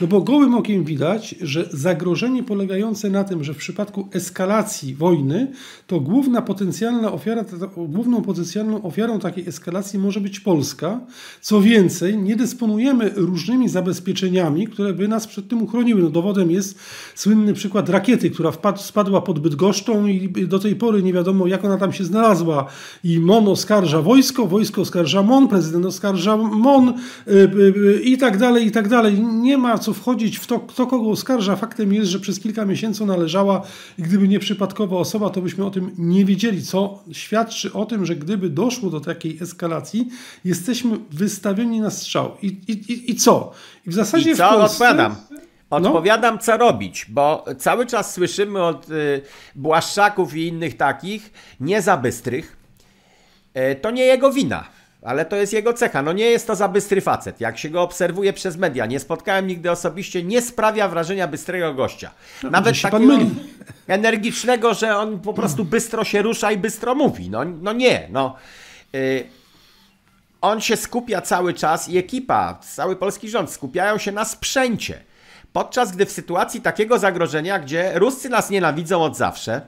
No 0.00 0.06
bo 0.06 0.20
gołym 0.20 0.54
okiem 0.54 0.84
widać, 0.84 1.34
że 1.40 1.68
zagrożenie 1.72 2.42
polegające 2.42 3.10
na 3.10 3.24
tym, 3.24 3.44
że 3.44 3.54
w 3.54 3.56
przypadku 3.56 4.08
eskalacji 4.12 4.94
wojny, 4.94 5.52
to 5.86 6.00
główna 6.00 6.42
potencjalna 6.42 7.12
ofiara, 7.12 7.44
główną 7.76 8.22
potencjalną 8.22 8.82
ofiarą 8.82 9.18
takiej 9.18 9.48
eskalacji 9.48 9.98
może 9.98 10.20
być 10.20 10.40
Polska. 10.40 11.00
Co 11.40 11.60
więcej, 11.60 12.18
nie 12.18 12.36
dysponujemy 12.36 13.10
różnymi 13.16 13.68
zabezpieczeniami, 13.68 14.66
które 14.66 14.92
by 14.92 15.08
nas 15.08 15.26
przed 15.26 15.48
tym 15.48 15.62
uchroniły. 15.62 16.02
No 16.02 16.10
dowodem 16.10 16.50
jest 16.50 16.78
słynny 17.14 17.54
przykład 17.54 17.88
rakiety, 17.88 18.30
która 18.30 18.52
spadła 18.76 19.20
pod 19.20 19.38
Bydgoszczą 19.38 20.06
i 20.06 20.28
do 20.28 20.58
tej 20.58 20.76
pory 20.76 21.02
nie 21.02 21.12
wiadomo, 21.12 21.46
jak 21.46 21.65
ona 21.66 21.79
tam 21.79 21.92
się 21.92 22.05
znalazła. 22.05 22.66
I 23.05 23.18
MON 23.18 23.48
oskarża 23.48 24.02
wojsko, 24.02 24.46
wojsko 24.46 24.81
oskarża 24.81 25.22
MON, 25.22 25.48
prezydent 25.48 25.87
oskarża 25.87 26.37
MON 26.37 26.88
y, 26.88 27.33
y, 27.33 27.74
y, 27.76 28.00
i 28.00 28.18
tak 28.18 28.38
dalej, 28.38 28.66
i 28.66 28.70
tak 28.70 28.88
dalej. 28.88 29.22
Nie 29.22 29.59
ma 29.59 29.79
co 29.79 29.92
wchodzić 29.92 30.38
w 30.38 30.46
to, 30.46 30.61
kto 30.61 30.87
kogo 30.87 31.11
oskarża. 31.11 31.57
Faktem 31.57 31.92
jest, 31.92 32.11
że 32.11 32.20
przez 32.20 32.40
kilka 32.40 32.64
miesięcy 32.64 33.07
należała 33.07 33.62
i 33.98 34.02
gdyby 34.02 34.29
nie 34.29 34.38
przypadkowa 34.38 34.96
osoba, 34.96 35.31
to 35.31 35.42
byśmy 35.42 35.64
o 35.64 35.70
tym 35.70 35.90
nie 35.98 36.24
wiedzieli, 36.24 36.62
co 36.62 37.02
świadczy 37.12 37.72
o 37.72 37.87
tym, 37.87 38.07
że 38.07 38.16
gdyby 38.16 38.50
doszło 38.50 38.90
do 38.90 39.00
takiej 39.00 39.38
eskalacji, 39.40 40.09
jesteśmy 40.44 40.98
wystawieni 41.11 41.81
na 41.81 41.90
strzał. 41.90 42.33
I, 42.42 42.46
i, 42.46 43.11
i 43.11 43.14
co? 43.14 43.52
I 43.87 43.90
w 43.90 43.94
zasadzie 43.94 44.31
I 44.31 44.37
co? 44.37 44.48
w 44.48 44.50
Polsce... 44.50 44.64
Odpowiadam. 44.64 45.16
Odpowiadam, 45.70 46.35
no. 46.35 46.40
co 46.40 46.57
robić, 46.57 47.07
bo 47.09 47.44
cały 47.59 47.87
czas 47.87 48.14
słyszymy 48.14 48.62
od 48.62 48.90
y, 48.90 49.22
Błaszczaków 49.55 50.37
i 50.37 50.46
innych 50.46 50.76
takich, 50.76 51.33
nie 51.61 51.83
za 51.83 51.96
bystrych, 51.96 52.57
y, 53.57 53.74
to 53.74 53.90
nie 53.90 54.05
jego 54.05 54.33
wina. 54.33 54.64
Ale 55.02 55.24
to 55.24 55.37
jest 55.37 55.52
jego 55.52 55.72
cecha. 55.72 56.02
No 56.02 56.12
nie 56.12 56.24
jest 56.24 56.46
to 56.46 56.57
za 56.57 56.68
bystry 56.68 57.00
facet. 57.00 57.40
Jak 57.40 57.59
się 57.59 57.68
go 57.68 57.83
obserwuje 57.83 58.33
przez 58.33 58.57
media, 58.57 58.87
nie 58.87 59.00
spotkałem 59.00 59.46
nigdy 59.46 59.70
osobiście, 59.70 60.22
nie 60.22 60.42
sprawia 60.42 60.88
wrażenia 60.88 61.29
bystrego 61.29 61.74
gościa. 61.74 62.11
No, 62.42 62.50
Nawet 62.50 62.83
takiego 62.83 63.18
energicznego, 63.87 64.74
że 64.74 64.96
on 64.96 65.20
po 65.20 65.35
prostu 65.35 65.64
bystro 65.64 66.05
się 66.05 66.22
rusza 66.22 66.52
i 66.52 66.57
bystro 66.57 66.94
mówi. 66.94 67.31
No, 67.31 67.44
no 67.44 67.72
nie, 67.72 68.09
no. 68.11 68.37
Yy, 68.92 69.26
on 70.40 70.61
się 70.61 70.76
skupia 70.76 71.20
cały 71.20 71.55
czas 71.55 71.88
i 71.88 71.98
ekipa, 71.98 72.55
cały 72.55 72.96
polski 72.96 73.29
rząd 73.29 73.50
skupiają 73.50 73.98
się 73.98 74.12
na 74.12 74.24
sprzęcie. 74.24 75.00
Podczas 75.56 75.92
gdy 75.92 76.06
w 76.06 76.12
sytuacji 76.12 76.60
takiego 76.60 76.98
zagrożenia, 76.98 77.58
gdzie 77.58 77.92
Ruscy 77.94 78.28
nas 78.28 78.50
nienawidzą 78.50 79.02
od 79.02 79.16
zawsze, 79.16 79.60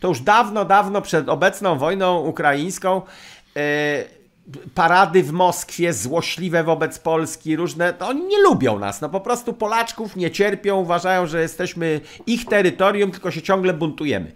to 0.00 0.08
już 0.08 0.20
dawno, 0.20 0.64
dawno 0.64 1.02
przed 1.02 1.28
obecną 1.28 1.78
wojną 1.78 2.20
ukraińską, 2.20 3.02
yy, 3.54 3.62
parady 4.74 5.22
w 5.22 5.32
Moskwie 5.32 5.92
złośliwe 5.92 6.64
wobec 6.64 6.98
Polski, 6.98 7.56
różne, 7.56 7.92
to 7.92 8.08
oni 8.08 8.24
nie 8.26 8.42
lubią 8.42 8.78
nas, 8.78 9.00
no 9.00 9.08
po 9.08 9.20
prostu 9.20 9.52
Polaczków 9.52 10.16
nie 10.16 10.30
cierpią, 10.30 10.76
uważają, 10.76 11.26
że 11.26 11.40
jesteśmy 11.40 12.00
ich 12.26 12.46
terytorium, 12.46 13.10
tylko 13.10 13.30
się 13.30 13.42
ciągle 13.42 13.72
buntujemy. 13.72 14.32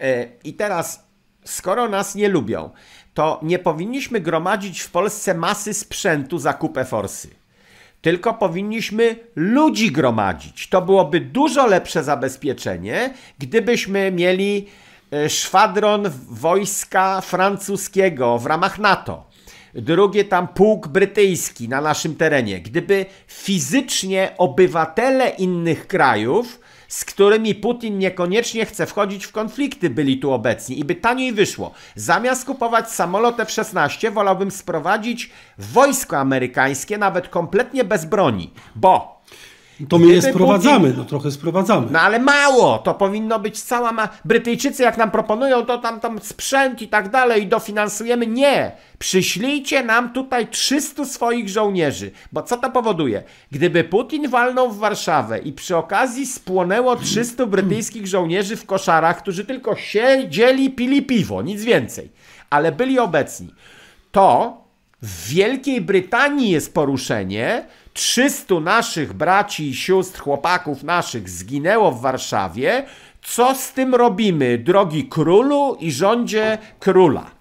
E, 0.00 0.26
I 0.44 0.54
teraz, 0.54 1.06
skoro 1.44 1.88
nas 1.88 2.14
nie 2.14 2.28
lubią, 2.28 2.70
to 3.14 3.40
nie 3.42 3.58
powinniśmy 3.58 4.20
gromadzić 4.20 4.80
w 4.80 4.90
Polsce 4.90 5.34
masy 5.34 5.74
sprzętu 5.74 6.38
za 6.38 6.52
kupę 6.52 6.84
forsy. 6.84 7.45
Tylko 8.06 8.34
powinniśmy 8.34 9.16
ludzi 9.36 9.92
gromadzić. 9.92 10.68
To 10.68 10.82
byłoby 10.82 11.20
dużo 11.20 11.66
lepsze 11.66 12.04
zabezpieczenie, 12.04 13.14
gdybyśmy 13.38 14.12
mieli 14.12 14.66
e, 15.12 15.30
szwadron 15.30 16.10
wojska 16.28 17.20
francuskiego 17.20 18.38
w 18.38 18.46
ramach 18.46 18.78
NATO. 18.78 19.30
Drugie 19.74 20.24
tam 20.24 20.48
pułk 20.48 20.88
brytyjski 20.88 21.68
na 21.68 21.80
naszym 21.80 22.16
terenie. 22.16 22.60
Gdyby 22.60 23.06
fizycznie 23.26 24.34
obywatele 24.38 25.28
innych 25.28 25.86
krajów 25.86 26.60
z 26.96 27.04
którymi 27.04 27.54
Putin 27.54 27.98
niekoniecznie 27.98 28.66
chce 28.66 28.86
wchodzić 28.86 29.26
w 29.26 29.32
konflikty, 29.32 29.90
byli 29.90 30.18
tu 30.18 30.32
obecni 30.32 30.78
i 30.78 30.84
by 30.84 30.94
taniej 30.94 31.32
wyszło. 31.32 31.74
Zamiast 31.94 32.44
kupować 32.44 32.90
samolot 32.90 33.40
F-16, 33.40 34.12
wolałbym 34.12 34.50
sprowadzić 34.50 35.30
wojsko 35.58 36.18
amerykańskie, 36.18 36.98
nawet 36.98 37.28
kompletnie 37.28 37.84
bez 37.84 38.04
broni, 38.04 38.50
bo 38.74 39.20
to 39.88 39.98
my 39.98 40.06
je 40.06 40.22
sprowadzamy, 40.22 40.88
Putin... 40.88 40.98
no 40.98 41.04
trochę 41.04 41.30
sprowadzamy. 41.30 41.86
No 41.90 42.00
ale 42.00 42.18
mało, 42.18 42.78
to 42.78 42.94
powinno 42.94 43.38
być 43.38 43.62
cała 43.62 43.92
ma... 43.92 44.08
Brytyjczycy 44.24 44.82
jak 44.82 44.98
nam 44.98 45.10
proponują, 45.10 45.66
to 45.66 45.78
tam, 45.78 46.00
tam 46.00 46.18
sprzęt 46.22 46.82
i 46.82 46.88
tak 46.88 47.10
dalej 47.10 47.42
i 47.42 47.46
dofinansujemy. 47.46 48.26
Nie, 48.26 48.72
przyślijcie 48.98 49.82
nam 49.82 50.12
tutaj 50.12 50.48
300 50.48 51.04
swoich 51.04 51.48
żołnierzy, 51.48 52.10
bo 52.32 52.42
co 52.42 52.56
to 52.56 52.70
powoduje? 52.70 53.22
Gdyby 53.52 53.84
Putin 53.84 54.28
walnął 54.28 54.70
w 54.70 54.78
Warszawę 54.78 55.38
i 55.38 55.52
przy 55.52 55.76
okazji 55.76 56.26
spłonęło 56.26 56.96
300 56.96 57.46
brytyjskich 57.46 58.06
żołnierzy 58.06 58.56
w 58.56 58.66
koszarach, 58.66 59.18
którzy 59.18 59.44
tylko 59.44 59.76
siedzieli, 59.76 60.70
pili 60.70 61.02
piwo, 61.02 61.42
nic 61.42 61.64
więcej, 61.64 62.10
ale 62.50 62.72
byli 62.72 62.98
obecni, 62.98 63.54
to 64.12 64.56
w 65.02 65.28
Wielkiej 65.28 65.80
Brytanii 65.80 66.50
jest 66.50 66.74
poruszenie, 66.74 67.66
300 67.96 68.60
naszych 68.60 69.12
braci 69.12 69.68
i 69.68 69.74
sióstr, 69.74 70.20
chłopaków 70.20 70.82
naszych 70.82 71.28
zginęło 71.28 71.92
w 71.92 72.00
Warszawie. 72.00 72.86
Co 73.22 73.54
z 73.54 73.72
tym 73.72 73.94
robimy, 73.94 74.58
drogi 74.58 75.08
królu 75.08 75.76
i 75.80 75.92
rządzie 75.92 76.58
króla? 76.80 77.35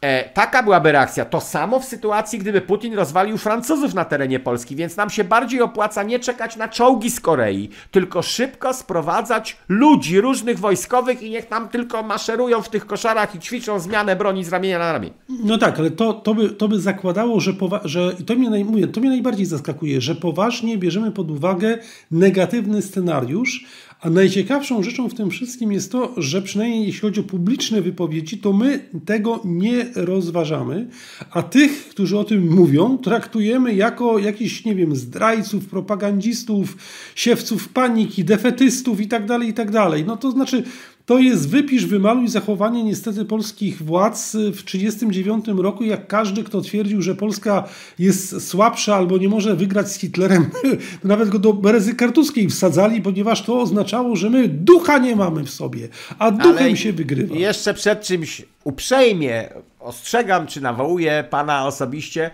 E, 0.00 0.28
taka 0.28 0.62
byłaby 0.62 0.92
reakcja. 0.92 1.24
To 1.24 1.40
samo 1.40 1.80
w 1.80 1.84
sytuacji, 1.84 2.38
gdyby 2.38 2.60
Putin 2.60 2.94
rozwalił 2.94 3.38
Francuzów 3.38 3.94
na 3.94 4.04
terenie 4.04 4.40
Polski, 4.40 4.76
więc 4.76 4.96
nam 4.96 5.10
się 5.10 5.24
bardziej 5.24 5.62
opłaca 5.62 6.02
nie 6.02 6.18
czekać 6.18 6.56
na 6.56 6.68
czołgi 6.68 7.10
z 7.10 7.20
Korei, 7.20 7.68
tylko 7.90 8.22
szybko 8.22 8.74
sprowadzać 8.74 9.56
ludzi 9.68 10.20
różnych 10.20 10.58
wojskowych 10.58 11.22
i 11.22 11.30
niech 11.30 11.46
tam 11.46 11.68
tylko 11.68 12.02
maszerują 12.02 12.62
w 12.62 12.68
tych 12.68 12.86
koszarach 12.86 13.34
i 13.34 13.38
ćwiczą 13.38 13.78
zmianę 13.80 14.16
broni 14.16 14.44
z 14.44 14.48
ramienia 14.48 14.78
na 14.78 14.92
ramię. 14.92 15.10
No 15.44 15.58
tak, 15.58 15.78
ale 15.78 15.90
to, 15.90 16.12
to, 16.12 16.34
by, 16.34 16.50
to 16.50 16.68
by 16.68 16.80
zakładało, 16.80 17.40
że, 17.40 17.52
powa- 17.52 17.80
że 17.84 18.12
i 18.20 18.24
to 18.24 18.34
mnie, 18.34 18.50
naj- 18.50 18.64
mówię, 18.64 18.86
to 18.88 19.00
mnie 19.00 19.10
najbardziej 19.10 19.46
zaskakuje, 19.46 20.00
że 20.00 20.14
poważnie 20.14 20.78
bierzemy 20.78 21.10
pod 21.12 21.30
uwagę 21.30 21.78
negatywny 22.10 22.82
scenariusz, 22.82 23.64
a 24.00 24.10
najciekawszą 24.10 24.82
rzeczą 24.82 25.08
w 25.08 25.14
tym 25.14 25.30
wszystkim 25.30 25.72
jest 25.72 25.92
to, 25.92 26.14
że 26.16 26.42
przynajmniej 26.42 26.86
jeśli 26.86 27.00
chodzi 27.00 27.20
o 27.20 27.24
publiczne 27.24 27.82
wypowiedzi, 27.82 28.38
to 28.38 28.52
my 28.52 28.80
tego 29.04 29.40
nie 29.44 29.86
rozważamy, 29.94 30.88
a 31.30 31.42
tych, 31.42 31.88
którzy 31.88 32.18
o 32.18 32.24
tym 32.24 32.54
mówią, 32.54 32.98
traktujemy 32.98 33.74
jako 33.74 34.18
jakichś, 34.18 34.64
nie 34.64 34.74
wiem, 34.74 34.96
zdrajców, 34.96 35.66
propagandzistów, 35.66 36.76
siewców 37.14 37.68
paniki, 37.68 38.24
defetystów 38.24 39.00
itd., 39.00 39.26
tak 39.26 39.46
itd. 39.46 39.72
Tak 39.72 40.06
no 40.06 40.16
to 40.16 40.30
znaczy, 40.30 40.62
to 41.08 41.18
jest 41.18 41.48
wypisz, 41.48 41.86
wymaluj 41.86 42.28
zachowanie 42.28 42.84
niestety 42.84 43.24
polskich 43.24 43.82
władz 43.82 44.32
w 44.32 44.62
1939 44.62 45.44
roku, 45.62 45.84
jak 45.84 46.06
każdy, 46.06 46.44
kto 46.44 46.60
twierdził, 46.60 47.02
że 47.02 47.14
Polska 47.14 47.64
jest 47.98 48.48
słabsza 48.48 48.96
albo 48.96 49.18
nie 49.18 49.28
może 49.28 49.56
wygrać 49.56 49.92
z 49.92 49.98
Hitlerem, 49.98 50.50
nawet 51.04 51.28
go 51.28 51.38
do 51.38 51.52
berezy 51.52 51.94
kartuskiej 51.94 52.48
wsadzali, 52.48 53.02
ponieważ 53.02 53.42
to 53.42 53.60
oznaczało, 53.60 54.16
że 54.16 54.30
my 54.30 54.48
ducha 54.48 54.98
nie 54.98 55.16
mamy 55.16 55.44
w 55.44 55.50
sobie, 55.50 55.88
a 56.18 56.30
duchem 56.30 56.58
Ale 56.58 56.76
się 56.76 56.92
wygrywa. 56.92 57.34
Jeszcze 57.34 57.74
przed 57.74 58.02
czymś 58.02 58.42
uprzejmie 58.64 59.48
ostrzegam, 59.80 60.46
czy 60.46 60.60
nawołuję 60.60 61.24
pana 61.30 61.66
osobiście. 61.66 62.30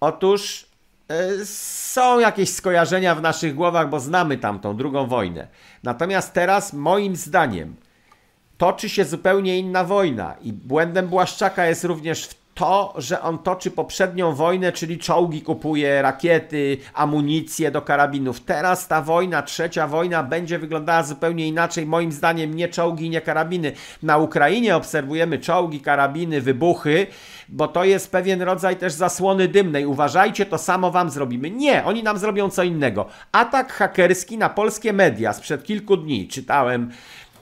Otóż 0.00 0.66
y, 1.40 1.46
są 1.46 2.20
jakieś 2.20 2.50
skojarzenia 2.50 3.14
w 3.14 3.22
naszych 3.22 3.54
głowach, 3.54 3.90
bo 3.90 4.00
znamy 4.00 4.38
tamtą 4.38 4.76
drugą 4.76 5.06
wojnę. 5.06 5.48
Natomiast 5.82 6.32
teraz, 6.32 6.72
moim 6.72 7.16
zdaniem, 7.16 7.74
toczy 8.58 8.88
się 8.88 9.04
zupełnie 9.04 9.58
inna 9.58 9.84
wojna 9.84 10.34
i 10.42 10.52
błędem 10.52 11.08
Błaszczaka 11.08 11.66
jest 11.66 11.84
również 11.84 12.28
to, 12.56 12.94
że 12.96 13.22
on 13.22 13.38
toczy 13.38 13.70
poprzednią 13.70 14.34
wojnę, 14.34 14.72
czyli 14.72 14.98
czołgi 14.98 15.42
kupuje, 15.42 16.02
rakiety, 16.02 16.78
amunicję 16.94 17.70
do 17.70 17.82
karabinów. 17.82 18.40
Teraz 18.40 18.88
ta 18.88 19.02
wojna, 19.02 19.42
trzecia 19.42 19.86
wojna 19.86 20.22
będzie 20.22 20.58
wyglądała 20.58 21.02
zupełnie 21.02 21.48
inaczej. 21.48 21.86
Moim 21.86 22.12
zdaniem 22.12 22.54
nie 22.54 22.68
czołgi, 22.68 23.10
nie 23.10 23.20
karabiny. 23.20 23.72
Na 24.02 24.18
Ukrainie 24.18 24.76
obserwujemy 24.76 25.38
czołgi, 25.38 25.80
karabiny, 25.80 26.40
wybuchy, 26.40 27.06
bo 27.48 27.68
to 27.68 27.84
jest 27.84 28.12
pewien 28.12 28.42
rodzaj 28.42 28.76
też 28.76 28.92
zasłony 28.92 29.48
dymnej. 29.48 29.86
Uważajcie, 29.86 30.46
to 30.46 30.58
samo 30.58 30.90
wam 30.90 31.10
zrobimy. 31.10 31.50
Nie, 31.50 31.84
oni 31.84 32.02
nam 32.02 32.18
zrobią 32.18 32.50
co 32.50 32.62
innego. 32.62 33.06
Atak 33.32 33.72
hakerski 33.72 34.38
na 34.38 34.48
polskie 34.48 34.92
media 34.92 35.32
sprzed 35.32 35.64
kilku 35.64 35.96
dni. 35.96 36.28
Czytałem 36.28 36.90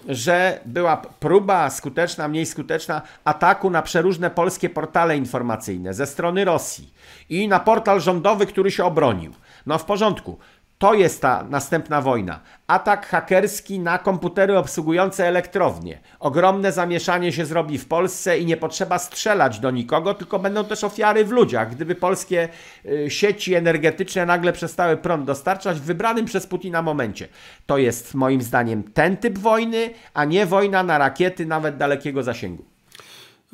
że 0.09 0.61
była 0.67 0.97
próba 0.97 1.71
skuteczna, 1.71 2.29
mniej 2.29 2.47
skuteczna 2.47 3.03
ataku 3.25 3.71
na 3.71 3.83
przeróżne 3.83 4.31
polskie 4.31 4.71
portale 4.71 5.17
informacyjne 5.17 5.95
ze 5.95 6.07
strony 6.07 6.45
Rosji 6.45 6.95
i 7.29 7.49
na 7.49 7.61
portal 7.61 8.01
rządowy, 8.01 8.47
który 8.47 8.71
się 8.71 8.85
obronił. 8.85 9.33
No 9.67 9.79
w 9.79 9.85
porządku. 9.85 10.38
To 10.78 10.94
jest 10.94 11.22
ta 11.22 11.44
następna 11.50 12.00
wojna. 12.00 12.40
Atak 12.66 13.06
hakerski 13.06 13.78
na 13.78 13.98
komputery 13.98 14.58
obsługujące 14.58 15.28
elektrownie. 15.28 16.00
Ogromne 16.20 16.72
zamieszanie 16.72 17.32
się 17.32 17.46
zrobi 17.46 17.78
w 17.78 17.88
Polsce 17.88 18.38
i 18.38 18.46
nie 18.46 18.56
potrzeba 18.56 18.98
strzelać 18.98 19.60
do 19.60 19.70
nikogo, 19.70 20.14
tylko 20.14 20.38
będą 20.38 20.64
też 20.64 20.84
ofiary 20.84 21.24
w 21.24 21.30
ludziach. 21.30 21.74
Gdyby 21.74 21.94
polskie 21.94 22.48
y, 22.87 23.10
sieci 23.10 23.54
energetyczne 23.54 24.26
nagle 24.26 24.52
przestały 24.52 24.96
prąd 24.96 25.24
dostarczać 25.24 25.80
w 25.80 25.84
wybranym 25.84 26.24
przez 26.24 26.46
Putina 26.46 26.82
momencie. 26.82 27.28
To 27.66 27.78
jest 27.78 28.14
moim 28.14 28.42
zdaniem 28.42 28.82
ten 28.82 29.16
typ 29.16 29.38
wojny, 29.38 29.90
a 30.14 30.24
nie 30.24 30.46
wojna 30.46 30.82
na 30.82 30.98
rakiety 30.98 31.46
nawet 31.46 31.76
dalekiego 31.76 32.22
zasięgu. 32.22 32.73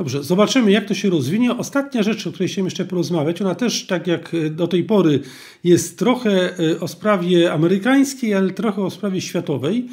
Dobrze, 0.01 0.23
zobaczymy 0.23 0.71
jak 0.71 0.85
to 0.85 0.95
się 0.95 1.11
rozwinie. 1.11 1.57
Ostatnia 1.57 2.03
rzecz, 2.03 2.27
o 2.27 2.33
której 2.33 2.49
chciałem 2.49 2.67
jeszcze 2.67 2.85
porozmawiać, 2.85 3.43
ona 3.43 3.55
też 3.55 3.87
tak 3.87 4.07
jak 4.07 4.35
e, 4.35 4.51
do 4.51 4.69
tej 4.69 4.85
pory 4.85 5.21
jest 5.65 5.99
trochę 5.99 6.59
e, 6.59 6.81
o 6.81 6.89
sprawie 6.89 7.53
amerykańskiej, 7.53 8.35
ale 8.35 8.51
trochę 8.51 8.83
o 8.83 8.91
sprawie 8.91 9.21
światowej. 9.21 9.89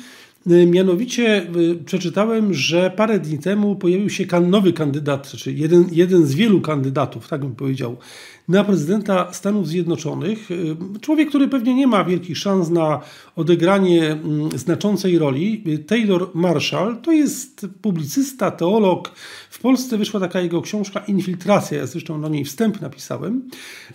E, 0.50 0.65
mianowicie 0.65 1.48
przeczytałem, 1.86 2.54
że 2.54 2.91
parę 2.96 3.20
dni 3.20 3.39
temu 3.39 3.76
pojawił 3.76 4.10
się 4.10 4.26
nowy 4.41 4.74
kandydat, 4.74 5.32
czy 5.32 5.54
jeden, 5.54 5.86
jeden 5.91 6.26
z 6.26 6.36
wielu 6.36 6.62
kandydatów, 6.62 7.28
tak 7.28 7.41
bym 7.41 7.56
powiedział, 7.56 7.98
na 8.47 8.63
prezydenta 8.63 9.33
Stanów 9.33 9.67
Zjednoczonych. 9.67 10.51
Y, 10.51 10.75
człowiek, 11.01 11.29
który 11.29 11.47
pewnie 11.47 11.75
nie 11.75 11.88
ma 11.88 12.03
wielkich 12.03 12.38
szans 12.38 12.69
na 12.69 13.01
odegranie 13.36 14.12
mm, 14.12 14.60
znaczącej 14.60 15.17
roli, 15.17 15.63
y, 15.67 15.79
Taylor 15.79 16.29
Marshall, 16.33 16.97
to 17.01 17.12
jest 17.12 17.65
publicysta, 17.81 18.51
teolog. 18.51 19.12
W 19.49 19.60
Polsce 19.60 19.97
wyszła 19.97 20.19
taka 20.19 20.41
jego 20.41 20.62
książka 20.62 20.99
Infiltracja, 20.99 21.77
ja 21.77 21.88
zresztą 21.88 22.21
do 22.21 22.29
niej 22.29 22.45
wstęp 22.45 22.81
napisałem. 22.81 23.49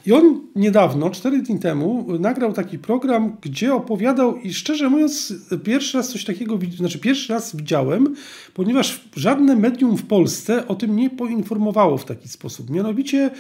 I 0.07 0.13
on 0.13 0.41
niedawno, 0.57 1.11
cztery 1.11 1.43
dni 1.43 1.59
temu, 1.59 2.07
nagrał 2.19 2.53
taki 2.53 2.79
program, 2.79 3.37
gdzie 3.41 3.75
opowiadał 3.75 4.37
i 4.37 4.55
szczerze 4.55 4.91
mówiąc, 4.91 5.35
pierwszy 5.65 5.99
raz 5.99 6.09
coś 6.09 6.25
takiego, 6.25 6.59
znaczy 6.77 6.99
pierwszy 6.99 7.33
raz 7.33 7.57
widziałem, 7.57 8.15
ponieważ 8.55 9.01
żadne 9.17 9.57
medium 9.57 9.97
w 9.97 10.07
Polsce 10.07 10.69
o 10.69 10.75
tym 10.75 10.97
nie 10.97 11.11
poinformowało 11.11 11.99
w 11.99 12.05
taki 12.05 12.29
sposób. 12.29 12.71
Mianowicie 12.71 13.31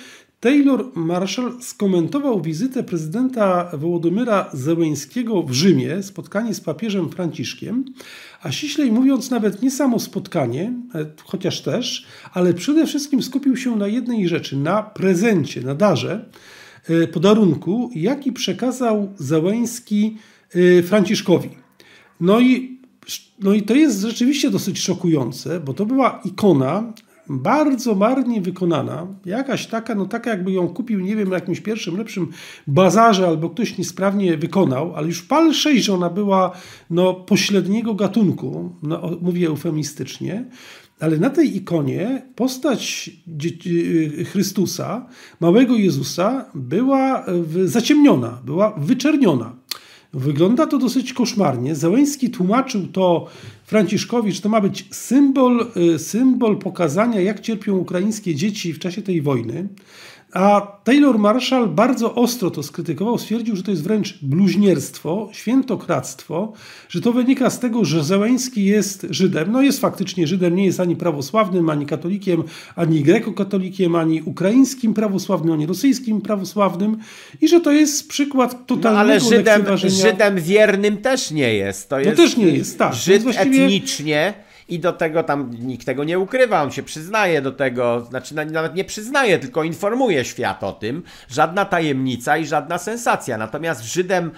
Taylor 0.42 0.85
Marshall 0.94 1.52
skomentował 1.61 2.40
wizytę 2.40 2.83
prezydenta 2.83 3.70
Wołodymyra 3.72 4.50
Zełeńskiego 4.52 5.42
w 5.42 5.52
Rzymie, 5.52 6.02
spotkanie 6.02 6.55
z 6.55 6.61
papieżem 6.61 7.11
Franciszkiem, 7.11 7.85
a 8.42 8.52
ściślej 8.52 8.92
mówiąc 8.92 9.31
nawet 9.31 9.62
nie 9.62 9.70
samo 9.70 9.98
spotkanie, 9.98 10.72
e, 10.94 11.07
chociaż 11.24 11.61
też, 11.61 12.07
ale 12.33 12.55
przede 12.55 12.87
wszystkim 12.87 13.22
skupił 13.22 13.57
się 13.57 13.76
na 13.76 13.87
jednej 13.87 14.28
rzeczy, 14.28 14.57
na 14.57 14.83
prezencie, 14.83 15.61
na 15.61 15.74
darze, 15.74 16.31
e, 16.88 17.07
podarunku, 17.07 17.90
jaki 17.94 18.33
przekazał 18.33 19.12
Zełeński 19.16 20.16
e, 20.55 20.83
Franciszkowi. 20.83 21.50
No 22.20 22.40
i, 22.40 22.81
no 23.38 23.52
i 23.52 23.62
to 23.62 23.74
jest 23.74 24.00
rzeczywiście 24.00 24.50
dosyć 24.50 24.81
szokujące, 24.81 25.61
bo 25.61 25.74
to 25.74 25.87
była 25.87 26.20
ikona 26.24 26.92
bardzo 27.38 27.95
marnie 27.95 28.40
wykonana, 28.40 29.07
jakaś 29.25 29.66
taka, 29.66 29.95
no 29.95 30.07
taka 30.07 30.31
jakby 30.31 30.53
ją 30.53 30.68
kupił, 30.68 31.01
nie 31.01 31.16
wiem, 31.16 31.29
na 31.29 31.35
jakimś 31.35 31.61
pierwszym, 31.61 31.99
lepszym 31.99 32.29
bazarze, 32.66 33.27
albo 33.27 33.51
ktoś 33.51 33.79
niesprawnie 33.79 34.37
wykonał, 34.37 34.97
ale 34.97 35.07
już 35.07 35.23
pal 35.23 35.55
6 35.55 35.90
ona 35.90 36.11
była 36.11 36.53
no, 36.90 37.14
pośredniego 37.14 37.95
gatunku, 37.95 38.77
no, 38.83 39.11
mówię 39.21 39.47
eufemistycznie, 39.47 40.45
ale 41.01 41.18
na 41.18 41.31
tej 41.31 41.57
ikonie 41.57 42.23
postać 42.37 43.11
Chrystusa, 44.33 45.07
małego 45.40 45.77
Jezusa, 45.77 46.45
była 46.55 47.27
zaciemniona, 47.64 48.38
była 48.45 48.75
wyczerniona. 48.79 49.57
Wygląda 50.14 50.66
to 50.66 50.79
dosyć 50.79 51.12
koszmarnie. 51.12 51.75
Załęski 51.75 52.31
tłumaczył 52.31 52.87
to 52.87 53.27
Franciszkowi, 53.64 54.33
że 54.33 54.40
to 54.40 54.48
ma 54.48 54.61
być 54.61 54.88
symbol, 54.90 55.66
y, 55.94 55.98
symbol 55.98 56.59
pokazania, 56.59 57.20
jak 57.20 57.40
cierpią 57.40 57.77
ukraińskie 57.77 58.35
dzieci 58.35 58.72
w 58.72 58.79
czasie 58.79 59.03
tej 59.03 59.22
wojny. 59.22 59.68
A 60.33 60.61
Taylor 60.85 61.18
Marshall 61.18 61.68
bardzo 61.68 62.14
ostro 62.14 62.51
to 62.51 62.62
skrytykował, 62.62 63.18
stwierdził, 63.18 63.57
że 63.57 63.62
to 63.62 63.71
jest 63.71 63.83
wręcz 63.83 64.18
bluźnierstwo, 64.23 65.29
świętokradztwo, 65.33 66.53
że 66.88 67.01
to 67.01 67.12
wynika 67.12 67.51
z 67.51 67.61
tego, 67.61 67.85
że 67.85 68.05
Zełęński 68.05 68.64
jest 68.64 69.07
Żydem. 69.11 69.53
No 69.53 69.62
jest 69.62 69.81
faktycznie 69.81 70.27
Żydem, 70.27 70.57
nie 70.57 70.64
jest 70.64 70.81
ani 70.81 70.97
prawosławnym, 70.97 71.71
ani 71.71 71.87
katolikiem, 71.87 72.42
ani 72.77 73.03
grekokatolikiem, 73.03 73.95
ani 73.95 74.23
ukraińskim 74.23 74.95
prawosławnym, 74.95 75.55
ani 75.55 75.66
rosyjskim 75.66 76.21
prawosławnym 76.21 76.99
i 77.40 77.49
że 77.49 77.61
to 77.61 77.73
jest 77.73 78.09
przykład 78.09 78.66
totalnego 78.66 78.95
no, 78.95 79.01
ale 79.01 79.21
Żydem. 79.21 79.79
Żydem 79.79 80.40
wiernym 80.40 80.97
też 80.97 81.31
nie 81.31 81.55
jest. 81.55 81.88
To 81.88 82.01
jest 82.01 82.16
też 82.16 82.37
nie 82.37 82.49
jest, 82.49 82.79
tak. 82.79 82.95
Żyd 82.95 83.23
etnicznie 83.37 84.35
i 84.75 84.79
do 84.79 84.93
tego 84.93 85.23
tam 85.23 85.51
nikt 85.59 85.87
tego 85.87 86.05
nie 86.05 86.19
ukrywa, 86.19 86.63
on 86.63 86.71
się 86.71 86.83
przyznaje 86.83 87.43
do 87.43 87.53
tego, 87.53 88.01
znaczy 88.01 88.35
na- 88.35 88.45
nawet 88.45 88.75
nie 88.75 88.85
przyznaje, 88.85 89.39
tylko 89.39 89.65
informuje 89.65 90.25
świat 90.25 90.65
o 90.65 90.73
tym. 90.73 91.03
Żadna 91.29 91.65
tajemnica 91.65 92.37
i 92.37 92.47
żadna 92.47 92.79
sensacja. 92.79 93.39
Natomiast 93.39 93.85
Żydem 93.85 94.31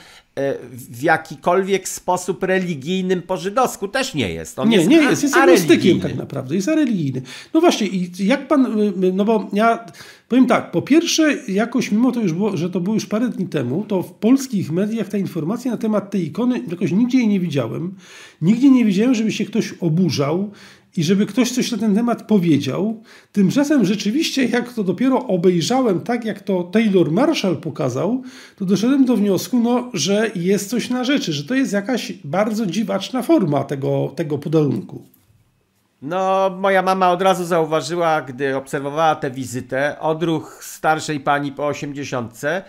w 0.73 1.03
jakikolwiek 1.03 1.89
sposób 1.89 2.43
religijnym 2.43 3.23
po 3.23 3.37
żydowsku 3.37 3.89
też 3.89 4.15
nie 4.15 4.33
jest. 4.33 4.59
On 4.59 4.69
Nie, 4.69 4.77
jest 4.77 4.89
nie 4.89 4.97
jest, 4.97 5.23
jest 5.23 5.37
areligijny. 5.37 5.73
agnostykiem 5.73 6.01
tak 6.01 6.17
naprawdę, 6.17 6.55
jest 6.55 6.69
religijny. 6.69 7.23
No 7.55 7.61
właśnie, 7.61 7.87
i 7.87 8.11
jak 8.19 8.49
pan, 8.49 8.81
y, 8.81 9.07
y, 9.07 9.13
no 9.13 9.25
bo 9.25 9.51
ja 9.53 9.87
powiem 10.29 10.47
tak, 10.47 10.71
po 10.71 10.83
pierwsze, 10.83 11.37
jakoś 11.49 11.93
mimo 11.93 12.13
to 12.13 12.21
już 12.21 12.33
było, 12.33 12.57
że 12.57 12.71
to 12.71 12.81
było 12.81 12.95
już 12.95 13.07
parę 13.07 13.29
dni 13.29 13.47
temu, 13.47 13.85
to 13.89 14.03
w 14.03 14.13
polskich 14.13 14.73
mediach 14.73 15.09
ta 15.09 15.19
informacja 15.19 15.71
na 15.71 15.77
temat 15.77 16.11
tej 16.11 16.27
ikony 16.27 16.63
jakoś 16.71 16.93
nigdzie 16.93 17.19
jej 17.19 17.29
nie 17.29 17.41
widziałem. 17.41 17.95
Nigdzie 18.43 18.71
nie 18.71 18.85
widziałem, 18.85 19.15
żeby 19.15 19.33
się 19.33 19.45
ktoś 19.45 19.75
oburzał 19.81 20.51
i 20.97 21.05
żeby 21.05 21.27
ktoś 21.27 21.51
coś 21.53 21.73
na 21.73 21.79
ten 21.79 21.95
temat 21.95 22.23
powiedział. 22.23 23.03
Tymczasem 23.33 23.85
rzeczywiście, 23.85 24.45
jak 24.45 24.73
to 24.73 24.85
dopiero 24.85 25.27
obejrzałem, 25.27 26.01
tak 26.01 26.25
jak 26.25 26.41
to 26.41 26.63
Taylor 26.63 27.13
Marshall 27.13 27.57
pokazał, 27.57 28.23
to 28.57 28.65
doszedłem 28.65 29.05
do 29.05 29.17
wniosku, 29.17 29.61
no, 29.61 29.91
że 29.93 30.31
jest 30.35 30.71
coś 30.71 30.91
na 30.91 31.05
rzeczy, 31.05 31.33
że 31.33 31.45
to 31.45 31.55
jest 31.55 31.73
jakaś 31.73 32.13
bardzo 32.25 32.67
dziwaczna 32.67 33.23
forma 33.23 33.65
tego, 33.65 34.13
tego 34.17 34.39
podarunku. 34.39 35.03
No, 36.03 36.51
moja 36.61 36.83
mama 36.83 37.11
od 37.11 37.23
razu 37.23 37.45
zauważyła, 37.45 38.23
gdy 38.23 38.57
obserwowała 38.57 39.15
tę 39.15 39.31
wizytę, 39.31 39.97
odruch 40.01 40.65
starszej 40.65 41.21
pani 41.21 41.53
po 41.53 41.67
osiemdziesiątce, 41.67 42.63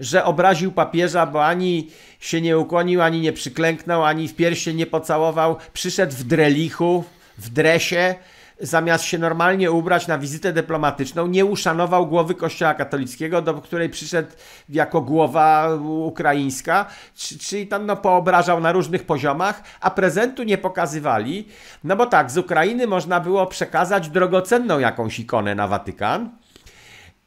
że 0.00 0.24
obraził 0.24 0.72
papieża, 0.72 1.26
bo 1.26 1.46
ani 1.46 1.88
się 2.20 2.40
nie 2.40 2.58
ukłonił, 2.58 3.02
ani 3.02 3.20
nie 3.20 3.32
przyklęknął, 3.32 4.04
ani 4.04 4.28
w 4.28 4.34
pierście 4.34 4.74
nie 4.74 4.86
pocałował. 4.86 5.56
Przyszedł 5.72 6.12
w 6.12 6.24
drelichu, 6.24 7.04
w 7.38 7.48
dresie, 7.50 8.14
zamiast 8.60 9.04
się 9.04 9.18
normalnie 9.18 9.70
ubrać 9.72 10.06
na 10.06 10.18
wizytę 10.18 10.52
dyplomatyczną, 10.52 11.26
nie 11.26 11.44
uszanował 11.44 12.06
głowy 12.06 12.34
Kościoła 12.34 12.74
katolickiego, 12.74 13.42
do 13.42 13.54
której 13.54 13.88
przyszedł 13.88 14.30
jako 14.68 15.00
głowa 15.00 15.68
ukraińska, 15.84 16.86
czy- 17.14 17.38
czyli 17.38 17.66
tam 17.66 17.86
no, 17.86 17.96
poobrażał 17.96 18.60
na 18.60 18.72
różnych 18.72 19.04
poziomach, 19.06 19.62
a 19.80 19.90
prezentu 19.90 20.42
nie 20.42 20.58
pokazywali, 20.58 21.48
no 21.84 21.96
bo 21.96 22.06
tak, 22.06 22.30
z 22.30 22.38
Ukrainy 22.38 22.86
można 22.86 23.20
było 23.20 23.46
przekazać 23.46 24.08
drogocenną 24.08 24.78
jakąś 24.78 25.18
ikonę 25.18 25.54
na 25.54 25.68
Watykan, 25.68 26.30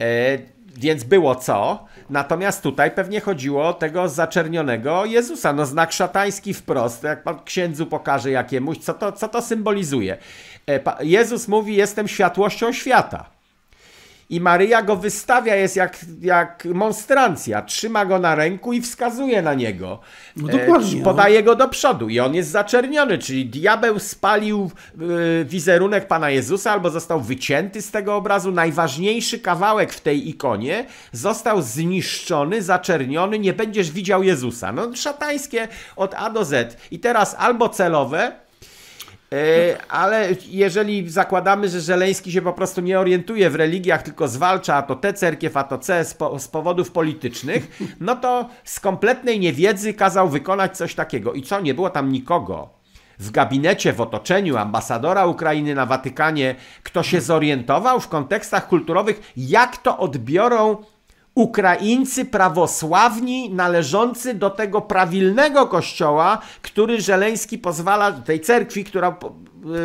E, 0.02 0.38
więc 0.76 1.04
było 1.04 1.36
co. 1.36 1.86
Natomiast 2.10 2.62
tutaj 2.62 2.92
pewnie 2.92 3.22
chodziło 3.22 3.68
o 3.68 3.74
tego 3.74 4.10
zaczernionego 4.10 5.06
Jezusa. 5.06 5.54
No 5.54 5.66
znak 5.66 5.92
szatański 5.92 6.54
wprost. 6.54 7.04
Jak 7.04 7.24
pan 7.24 7.40
księdzu 7.44 7.86
pokaże 7.86 8.32
jakiemuś, 8.32 8.78
co 8.78 8.94
to, 8.94 9.12
co 9.12 9.28
to 9.28 9.42
symbolizuje. 9.42 10.18
E, 10.70 10.80
Jezus 11.00 11.48
mówi, 11.48 11.76
jestem 11.76 12.08
światłością 12.08 12.74
świata. 12.74 13.35
I 14.30 14.42
Maryja 14.42 14.82
go 14.82 14.96
wystawia, 14.96 15.56
jest 15.56 15.76
jak, 15.76 15.98
jak 16.22 16.66
monstrancja. 16.74 17.62
Trzyma 17.62 18.06
go 18.06 18.20
na 18.20 18.36
ręku 18.36 18.74
i 18.74 18.82
wskazuje 18.82 19.42
na 19.42 19.54
niego. 19.54 20.00
No 20.36 20.48
dokładnie, 20.48 21.02
E, 21.02 21.04
podaje 21.04 21.44
go 21.44 21.56
do 21.56 21.68
przodu 21.68 22.10
i 22.10 22.20
on 22.20 22.36
jest 22.36 22.50
zaczerniony, 22.50 23.18
czyli 23.18 23.46
diabeł 23.46 24.00
spalił 24.00 24.72
e, 25.42 25.46
wizerunek 25.46 26.08
Pana 26.08 26.30
Jezusa 26.30 26.72
albo 26.72 26.90
został 26.90 27.22
wycięty 27.22 27.82
z 27.82 27.92
tego 27.92 28.16
obrazu. 28.16 28.52
Najważniejszy 28.52 29.40
kawałek 29.40 29.94
w 29.94 30.02
tej 30.02 30.30
ikonie 30.30 30.86
został 31.12 31.62
zniszczony, 31.62 32.62
zaczerniony, 32.62 33.40
nie 33.40 33.54
będziesz 33.54 33.92
widział 33.92 34.24
Jezusa. 34.24 34.72
No 34.72 34.96
szatańskie 34.96 35.68
od 35.96 36.14
A 36.14 36.30
do 36.30 36.46
Z. 36.46 36.78
I 36.92 37.00
teraz 37.00 37.36
albo 37.40 37.70
celowe, 37.70 38.26
E, 38.26 38.45
Ale 39.89 40.30
jeżeli 40.48 41.10
zakładamy, 41.10 41.69
że 41.69 41.82
Żeleński 41.82 42.32
się 42.32 42.41
po 42.41 42.54
prostu 42.54 42.82
nie 42.82 43.00
orientuje 43.00 43.50
w 43.50 43.56
religiach, 43.56 44.04
tylko 44.04 44.28
zwalcza 44.28 44.76
a 44.76 44.82
to 44.82 44.95
tę 44.95 45.13
cerkiew, 45.13 45.58
a 45.58 45.63
to 45.63 45.78
C 45.78 46.06
z 46.39 46.48
powodów 46.48 46.91
politycznych, 46.91 47.82
no 48.00 48.15
to 48.15 48.50
z 48.63 48.80
kompletnej 48.80 49.39
niewiedzy 49.39 49.93
kazał 49.93 50.30
wykonać 50.30 50.78
coś 50.78 50.95
takiego. 50.95 51.34
I 51.34 51.41
co, 51.41 51.62
nie 51.62 51.74
było 51.74 51.89
tam 51.89 52.12
nikogo 52.12 52.69
w 53.19 53.32
gabinecie, 53.32 53.93
w 53.93 54.02
otoczeniu 54.02 54.58
ambasadora 54.58 55.26
Ukrainy 55.26 55.76
na 55.76 55.86
Watykanie, 55.86 56.56
kto 56.84 57.04
się 57.04 57.21
zorientował 57.21 58.00
w 58.00 58.08
kontekstach 58.08 58.67
kulturowych, 58.67 59.34
jak 59.38 59.78
to 59.78 59.98
odbiorą 59.98 60.78
Ukraińcy 61.36 62.26
prawosławni 62.26 63.50
należący 63.50 64.34
do 64.34 64.50
tego 64.50 64.82
prawilnego 64.82 65.67
kościoła, 65.67 66.41
który 66.62 67.02
Żeleński 67.02 67.58
pozwala, 67.58 68.12
tej 68.12 68.41
cerkwi, 68.41 68.84
która 68.84 69.17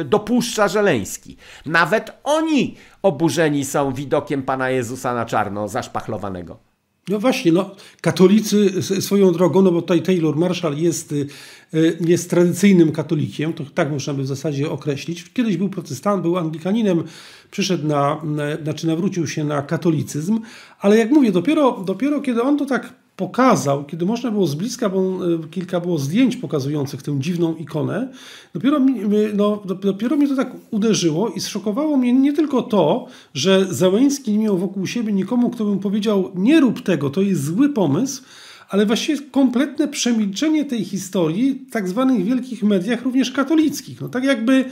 y, 0.00 0.04
dopuszcza 0.04 0.68
Żeleński. 0.68 1.36
Nawet 1.66 2.12
oni 2.24 2.76
oburzeni 3.02 3.64
są 3.64 3.92
widokiem 3.92 4.42
Pana 4.42 4.70
Jezusa 4.70 5.14
na 5.14 5.26
czarno 5.26 5.68
zaszpachlowanego. 5.68 6.69
No 7.10 7.18
właśnie, 7.18 7.52
no, 7.52 7.70
katolicy 8.00 8.82
swoją 8.82 9.32
drogą, 9.32 9.62
no 9.62 9.72
bo 9.72 9.82
tutaj 9.82 10.02
Taylor 10.02 10.36
Marshall 10.36 10.76
jest, 10.76 11.12
y, 11.12 11.26
y, 11.74 11.98
jest 12.00 12.30
tradycyjnym 12.30 12.92
katolikiem, 12.92 13.52
to 13.52 13.64
tak 13.74 13.90
można 13.90 14.14
by 14.14 14.22
w 14.22 14.26
zasadzie 14.26 14.70
określić. 14.70 15.32
Kiedyś 15.32 15.56
był 15.56 15.68
protestant, 15.68 16.22
był 16.22 16.36
anglikaninem, 16.36 17.02
przyszedł 17.50 17.86
na, 17.86 18.20
na 18.24 18.56
znaczy 18.62 18.86
nawrócił 18.86 19.26
się 19.26 19.44
na 19.44 19.62
katolicyzm, 19.62 20.40
ale 20.80 20.96
jak 20.96 21.10
mówię, 21.10 21.32
dopiero, 21.32 21.82
dopiero 21.86 22.20
kiedy 22.20 22.42
on 22.42 22.58
to 22.58 22.66
tak 22.66 22.94
pokazał, 23.24 23.84
kiedy 23.84 24.06
można 24.06 24.30
było 24.30 24.46
z 24.46 24.54
bliska, 24.54 24.88
bo 24.88 25.00
y, 25.44 25.48
kilka 25.50 25.80
było 25.80 25.98
zdjęć 25.98 26.36
pokazujących 26.36 27.02
tę 27.02 27.16
dziwną 27.18 27.54
ikonę, 27.54 28.08
dopiero 28.54 28.80
mi, 28.80 28.92
my- 29.00 29.32
no, 29.34 29.62
dop- 29.66 29.84
dopiero 29.84 30.16
mnie 30.16 30.28
to 30.28 30.36
tak 30.36 30.50
uderzyło 30.70 31.28
i 31.28 31.40
zszokowało 31.40 31.96
mnie 31.96 32.12
nie 32.12 32.32
tylko 32.32 32.62
to, 32.62 33.06
że 33.34 33.66
Załęski 33.74 34.32
nie 34.32 34.38
miał 34.38 34.58
wokół 34.58 34.86
siebie 34.86 35.12
nikomu, 35.12 35.50
kto 35.50 35.64
by 35.64 35.70
mu 35.74 35.80
powiedział 35.80 36.30
nie 36.34 36.60
rób 36.60 36.82
tego, 36.82 37.10
to 37.10 37.22
jest 37.22 37.44
zły 37.44 37.68
pomysł, 37.68 38.22
ale 38.68 38.86
właściwie 38.86 39.22
kompletne 39.30 39.88
przemilczenie 39.88 40.64
tej 40.64 40.84
historii 40.84 41.54
w 41.54 41.72
tak 41.72 41.88
zwanych 41.88 42.24
wielkich 42.24 42.62
mediach, 42.62 43.02
również 43.02 43.30
katolickich. 43.30 44.00
No 44.00 44.08
tak 44.08 44.24
jakby, 44.24 44.64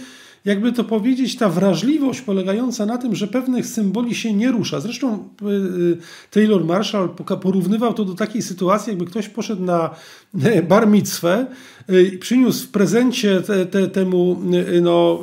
jakby 0.45 0.73
to 0.73 0.85
powiedzieć, 0.85 1.37
ta 1.37 1.49
wrażliwość 1.49 2.21
polegająca 2.21 2.87
na 2.87 2.99
tym, 2.99 3.15
że 3.15 3.27
pewnych 3.27 3.67
symboli 3.67 4.15
się 4.15 4.33
nie 4.33 4.51
rusza. 4.51 4.81
Zresztą 4.81 5.29
y, 5.43 5.47
y, 5.47 5.99
Taylor 6.31 6.65
Marshall 6.65 7.09
porównywał 7.43 7.95
to 7.95 8.05
do 8.05 8.15
takiej 8.15 8.43
sytuacji, 8.43 8.91
jakby 8.91 9.07
ktoś 9.07 9.29
poszedł 9.29 9.63
na 9.63 9.91
bar 10.69 10.89
mitzwę 10.89 11.47
y, 11.91 12.03
i 12.03 12.19
przyniósł 12.19 12.67
w 12.67 12.71
prezencie 12.71 13.41
te, 13.41 13.67
te, 13.67 13.89
temu, 13.89 14.43
y, 14.75 14.81
no, 14.81 15.23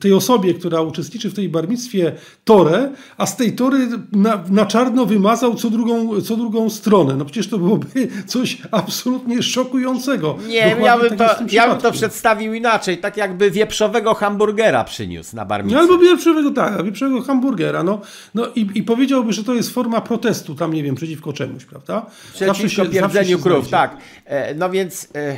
tej 0.00 0.12
osobie, 0.12 0.54
która 0.54 0.80
uczestniczy 0.80 1.30
w 1.30 1.34
tej 1.34 1.48
barmictwie, 1.48 2.12
torę, 2.44 2.90
a 3.16 3.26
z 3.26 3.36
tej 3.36 3.52
tory 3.52 3.88
na, 4.12 4.44
na 4.50 4.66
czarno 4.66 5.06
wymazał 5.06 5.54
co 5.54 5.70
drugą, 5.70 6.20
co 6.20 6.36
drugą 6.36 6.70
stronę. 6.70 7.16
No 7.16 7.24
przecież 7.24 7.48
to 7.48 7.58
byłoby 7.58 7.86
coś 8.26 8.58
absolutnie 8.70 9.42
szokującego. 9.42 10.38
Nie, 10.48 10.76
ja 10.82 10.98
bym, 10.98 11.16
tak 11.16 11.38
to, 11.38 11.44
ja 11.50 11.68
bym 11.68 11.78
to 11.78 11.92
przedstawił 11.92 12.54
inaczej, 12.54 12.98
tak 12.98 13.16
jakby 13.16 13.50
wieprzowego 13.50 14.14
hamburgera 14.14 14.84
przyniósł 14.84 15.36
na 15.36 15.44
barmicę. 15.44 15.76
No 15.76 15.80
albo 15.80 15.98
wieprzowego, 15.98 16.50
tak, 16.50 16.84
wieprzowego 16.84 17.22
hamburgera. 17.22 17.82
No, 17.82 18.00
no 18.34 18.46
i, 18.54 18.68
i 18.74 18.82
powiedziałby, 18.82 19.32
że 19.32 19.44
to 19.44 19.54
jest 19.54 19.70
forma 19.70 20.00
protestu 20.00 20.54
tam, 20.54 20.72
nie 20.72 20.82
wiem, 20.82 20.94
przeciwko 20.94 21.32
czemuś, 21.32 21.64
prawda? 21.64 22.06
Przeciwko 22.34 22.86
pierdzeniu 22.86 23.38
krów, 23.38 23.68
tak. 23.68 23.96
E, 24.24 24.54
No 24.54 24.70
więc 24.70 25.08
e, 25.14 25.36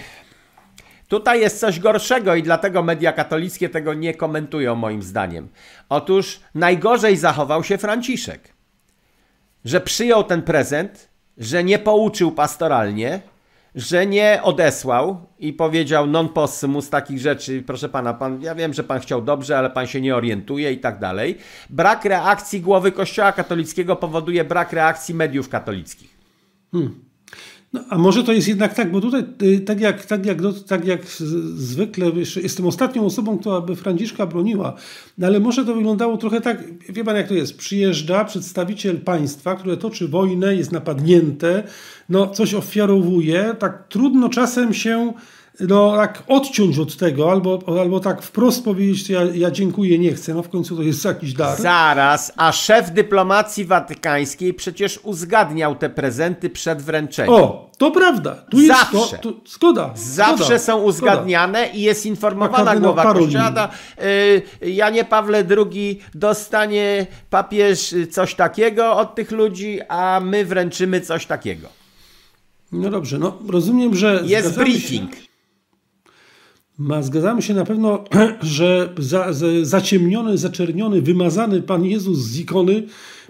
tutaj 1.09 1.41
jest 1.41 1.61
coś 1.61 1.81
gorszego 1.81 2.35
i 2.35 2.43
dlatego 2.43 2.83
media 2.83 3.13
katolickie 3.13 3.69
tego 3.69 3.95
nie 3.95 4.15
komentują 4.15 4.75
moim 4.75 5.03
zdaniem. 5.03 5.49
Otóż 5.89 6.41
najgorzej 6.55 7.17
zachował 7.17 7.65
się 7.65 7.79
Franciszek. 7.79 8.57
Że 9.65 9.81
przyjął 9.81 10.25
ten 10.25 10.43
prezent, 10.43 11.09
że 11.39 11.65
nie 11.65 11.79
pouczył 11.79 12.33
pastoralnie, 12.33 13.21
że 13.75 14.07
nie 14.07 14.41
odesłał 14.43 15.27
i 15.39 15.53
powiedział 15.53 16.07
non 16.07 16.29
possumus 16.29 16.91
takich 16.91 17.19
rzeczy, 17.19 17.63
proszę 17.67 17.89
pana, 17.89 18.15
pan, 18.15 18.43
ja 18.43 18.55
wiem, 18.55 18.73
że 18.75 18.85
pan 18.85 19.01
chciał 19.01 19.23
dobrze, 19.23 19.59
ale 19.59 19.71
pan 19.71 19.87
się 19.87 20.01
nie 20.01 20.17
orientuje 20.17 20.73
i 20.73 20.79
tak 20.79 20.99
dalej. 20.99 21.39
Brak 21.71 22.05
reakcji 22.05 22.61
głowy 22.61 22.93
Kościoła 22.93 23.33
katolickiego 23.33 23.97
powoduje 23.97 24.45
brak 24.45 24.73
reakcji 24.73 25.15
mediów 25.15 25.49
katolickich. 25.49 26.17
No, 27.73 27.81
a 27.91 27.99
może 27.99 28.25
to 28.25 28.33
jest 28.33 28.49
jednak 28.49 28.75
tak, 28.75 28.93
bo 28.93 29.01
tutaj 29.01 29.25
y, 29.43 29.61
tak 29.61 29.81
jak, 29.81 30.07
tak 30.07 30.27
jak, 30.27 30.39
tak 30.67 30.87
jak 30.87 31.07
zwykle, 31.55 32.07
jestem 32.43 32.67
ostatnią 32.67 33.05
osobą, 33.05 33.39
która 33.39 33.61
by 33.61 33.77
Franciszka 33.77 34.27
broniła, 34.27 34.75
no 35.19 35.27
ale 35.27 35.41
może 35.41 35.65
to 35.65 35.75
wyglądało 35.75 36.17
trochę 36.17 36.41
tak, 36.41 36.65
wie 36.89 37.05
pan 37.05 37.17
jak 37.17 37.29
to 37.29 37.35
jest, 37.35 37.57
przyjeżdża 37.57 38.25
przedstawiciel 38.25 39.01
państwa, 39.01 39.55
które 39.55 39.77
toczy 39.77 40.09
wojnę, 40.09 40.57
jest 40.57 40.73
napadnięte, 40.73 41.63
no 42.09 42.27
coś 42.27 42.55
ofiarowuje, 42.55 43.55
tak 43.59 43.89
trudno 43.89 44.29
czasem 44.29 44.75
się 44.75 45.13
no, 45.61 45.97
tak 45.97 46.23
odciąć 46.29 46.79
od 46.79 46.97
tego, 46.97 47.31
albo, 47.31 47.59
albo 47.81 48.01
tak 48.01 48.23
wprost 48.23 48.65
powiedzieć, 48.65 49.11
ja, 49.11 49.21
ja 49.35 49.51
dziękuję, 49.51 49.99
nie 49.99 50.13
chcę, 50.13 50.35
no 50.35 50.43
w 50.43 50.49
końcu 50.49 50.77
to 50.77 50.83
jest 50.83 51.05
jakiś 51.05 51.33
dar. 51.33 51.61
Zaraz, 51.61 52.33
a 52.37 52.53
szef 52.53 52.91
dyplomacji 52.91 53.65
watykańskiej 53.65 54.55
przecież 54.55 55.01
uzgadniał 55.03 55.77
te 55.77 55.91
prezenty 55.91 56.51
przed 56.51 56.83
wręczeniem. 56.83 57.35
O, 57.35 57.71
to 57.79 57.91
prawda. 57.91 58.35
Tu 58.51 58.61
jest 58.61 58.81
Zawsze. 58.93 59.19
To, 59.19 59.33
to, 59.33 59.39
zgoda. 59.47 59.91
Zawsze 59.95 60.45
zgoda, 60.45 60.59
są 60.59 60.83
uzgadniane 60.83 61.59
zgoda. 61.59 61.79
i 61.79 61.81
jest 61.81 62.07
informowana 62.07 62.77
głowa 62.77 63.13
kościoła. 63.13 63.69
Y, 64.63 64.71
Janie 64.71 65.05
Pawle 65.05 65.45
II 65.57 66.01
dostanie 66.15 67.07
papież 67.31 67.95
coś 68.11 68.35
takiego 68.35 68.97
od 68.97 69.15
tych 69.15 69.31
ludzi, 69.31 69.81
a 69.89 70.21
my 70.25 70.45
wręczymy 70.45 71.01
coś 71.01 71.27
takiego. 71.27 71.69
No 72.73 72.91
dobrze, 72.91 73.19
no 73.19 73.39
rozumiem, 73.49 73.95
że. 73.95 74.23
Jest 74.25 74.59
briefing. 74.59 75.15
Się, 75.15 75.36
ma, 76.79 77.03
zgadzamy 77.03 77.43
się 77.43 77.55
na 77.55 77.65
pewno, 77.65 78.05
że 78.41 78.95
za, 78.99 79.33
za, 79.33 79.47
zaciemniony, 79.63 80.39
zaczerniony, 80.39 81.03
wymazany 81.03 81.63
Pan 81.63 81.85
Jezus 81.85 82.19
z 82.19 82.41
ikony 82.41 82.83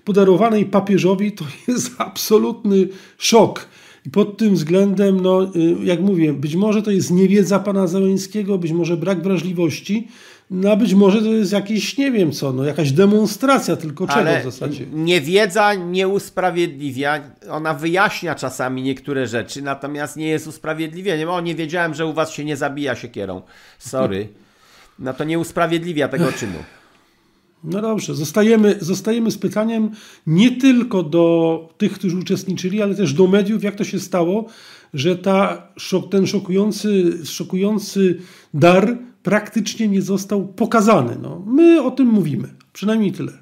podarowanej 0.05 0.65
papieżowi 0.65 1.33
to 1.33 1.45
jest 1.69 1.91
absolutny 1.99 2.89
szok. 3.19 3.69
I 4.07 4.11
pod 4.11 4.37
tym 4.37 4.55
względem, 4.55 5.21
no, 5.21 5.45
y, 5.45 5.77
jak 5.85 6.01
mówię, 6.01 6.33
być 6.33 6.57
może 6.57 6.83
to 6.83 6.91
jest 6.91 7.11
niewiedza 7.11 7.59
pana 7.59 7.87
Zeleńskiego, 7.87 8.59
być 8.59 8.73
może 8.73 8.97
brak 8.97 9.23
wrażliwości, 9.23 10.09
no 10.51 10.77
być 10.77 10.95
może 10.95 11.23
to 11.23 11.33
jest 11.33 11.53
jakiś, 11.53 11.99
nie 11.99 12.11
wiem 12.13 12.33
co, 12.33 12.53
no, 12.53 12.65
jakaś 12.65 12.93
demonstracja 12.93 13.77
tylko 13.77 14.07
czego 14.07 14.21
Ale 14.21 14.41
w 14.41 14.45
zasadzie. 14.45 14.87
niewiedza 14.93 15.75
nie 15.75 16.09
usprawiedliwia, 16.09 17.31
ona 17.51 17.75
wyjaśnia 17.75 18.35
czasami 18.35 18.83
niektóre 18.83 19.27
rzeczy, 19.27 19.63
natomiast 19.63 20.17
nie 20.17 20.29
jest 20.29 20.47
usprawiedliwieniem. 20.47 21.29
O, 21.29 21.41
nie 21.41 21.55
wiedziałem, 21.55 21.95
że 21.95 22.07
u 22.07 22.13
was 22.13 22.31
się 22.31 22.45
nie 22.45 22.57
zabija 22.57 22.95
siekierą. 22.97 23.43
Sorry. 23.79 24.29
No 24.99 25.15
to 25.15 25.25
nie 25.25 25.39
usprawiedliwia 25.39 26.09
tego 26.09 26.33
czynu. 26.33 26.59
No 27.65 27.83
dobrze, 27.83 28.15
zostajemy, 28.15 28.77
zostajemy 28.81 29.31
z 29.31 29.39
pytaniem 29.39 29.91
nie 30.27 30.51
tylko 30.51 31.03
do 31.03 31.69
tych, 31.79 31.93
którzy 31.93 32.17
uczestniczyli, 32.17 32.83
ale 32.83 32.95
też 32.95 33.13
do 33.13 33.27
mediów, 33.27 33.65
jak 33.65 33.75
to 33.75 33.85
się 33.85 34.01
stało, 34.01 34.47
że 34.95 35.17
ta, 35.17 35.69
ten 36.11 36.27
szokujący, 36.27 37.19
szokujący 37.25 38.19
dar 38.55 38.99
praktycznie 39.27 39.89
nie 39.89 40.03
został 40.03 40.49
pokazany. 40.49 41.17
No, 41.23 41.43
my 41.47 41.83
o 41.83 41.91
tym 41.91 42.09
mówimy, 42.09 42.49
przynajmniej 42.73 43.13
tyle. 43.13 43.33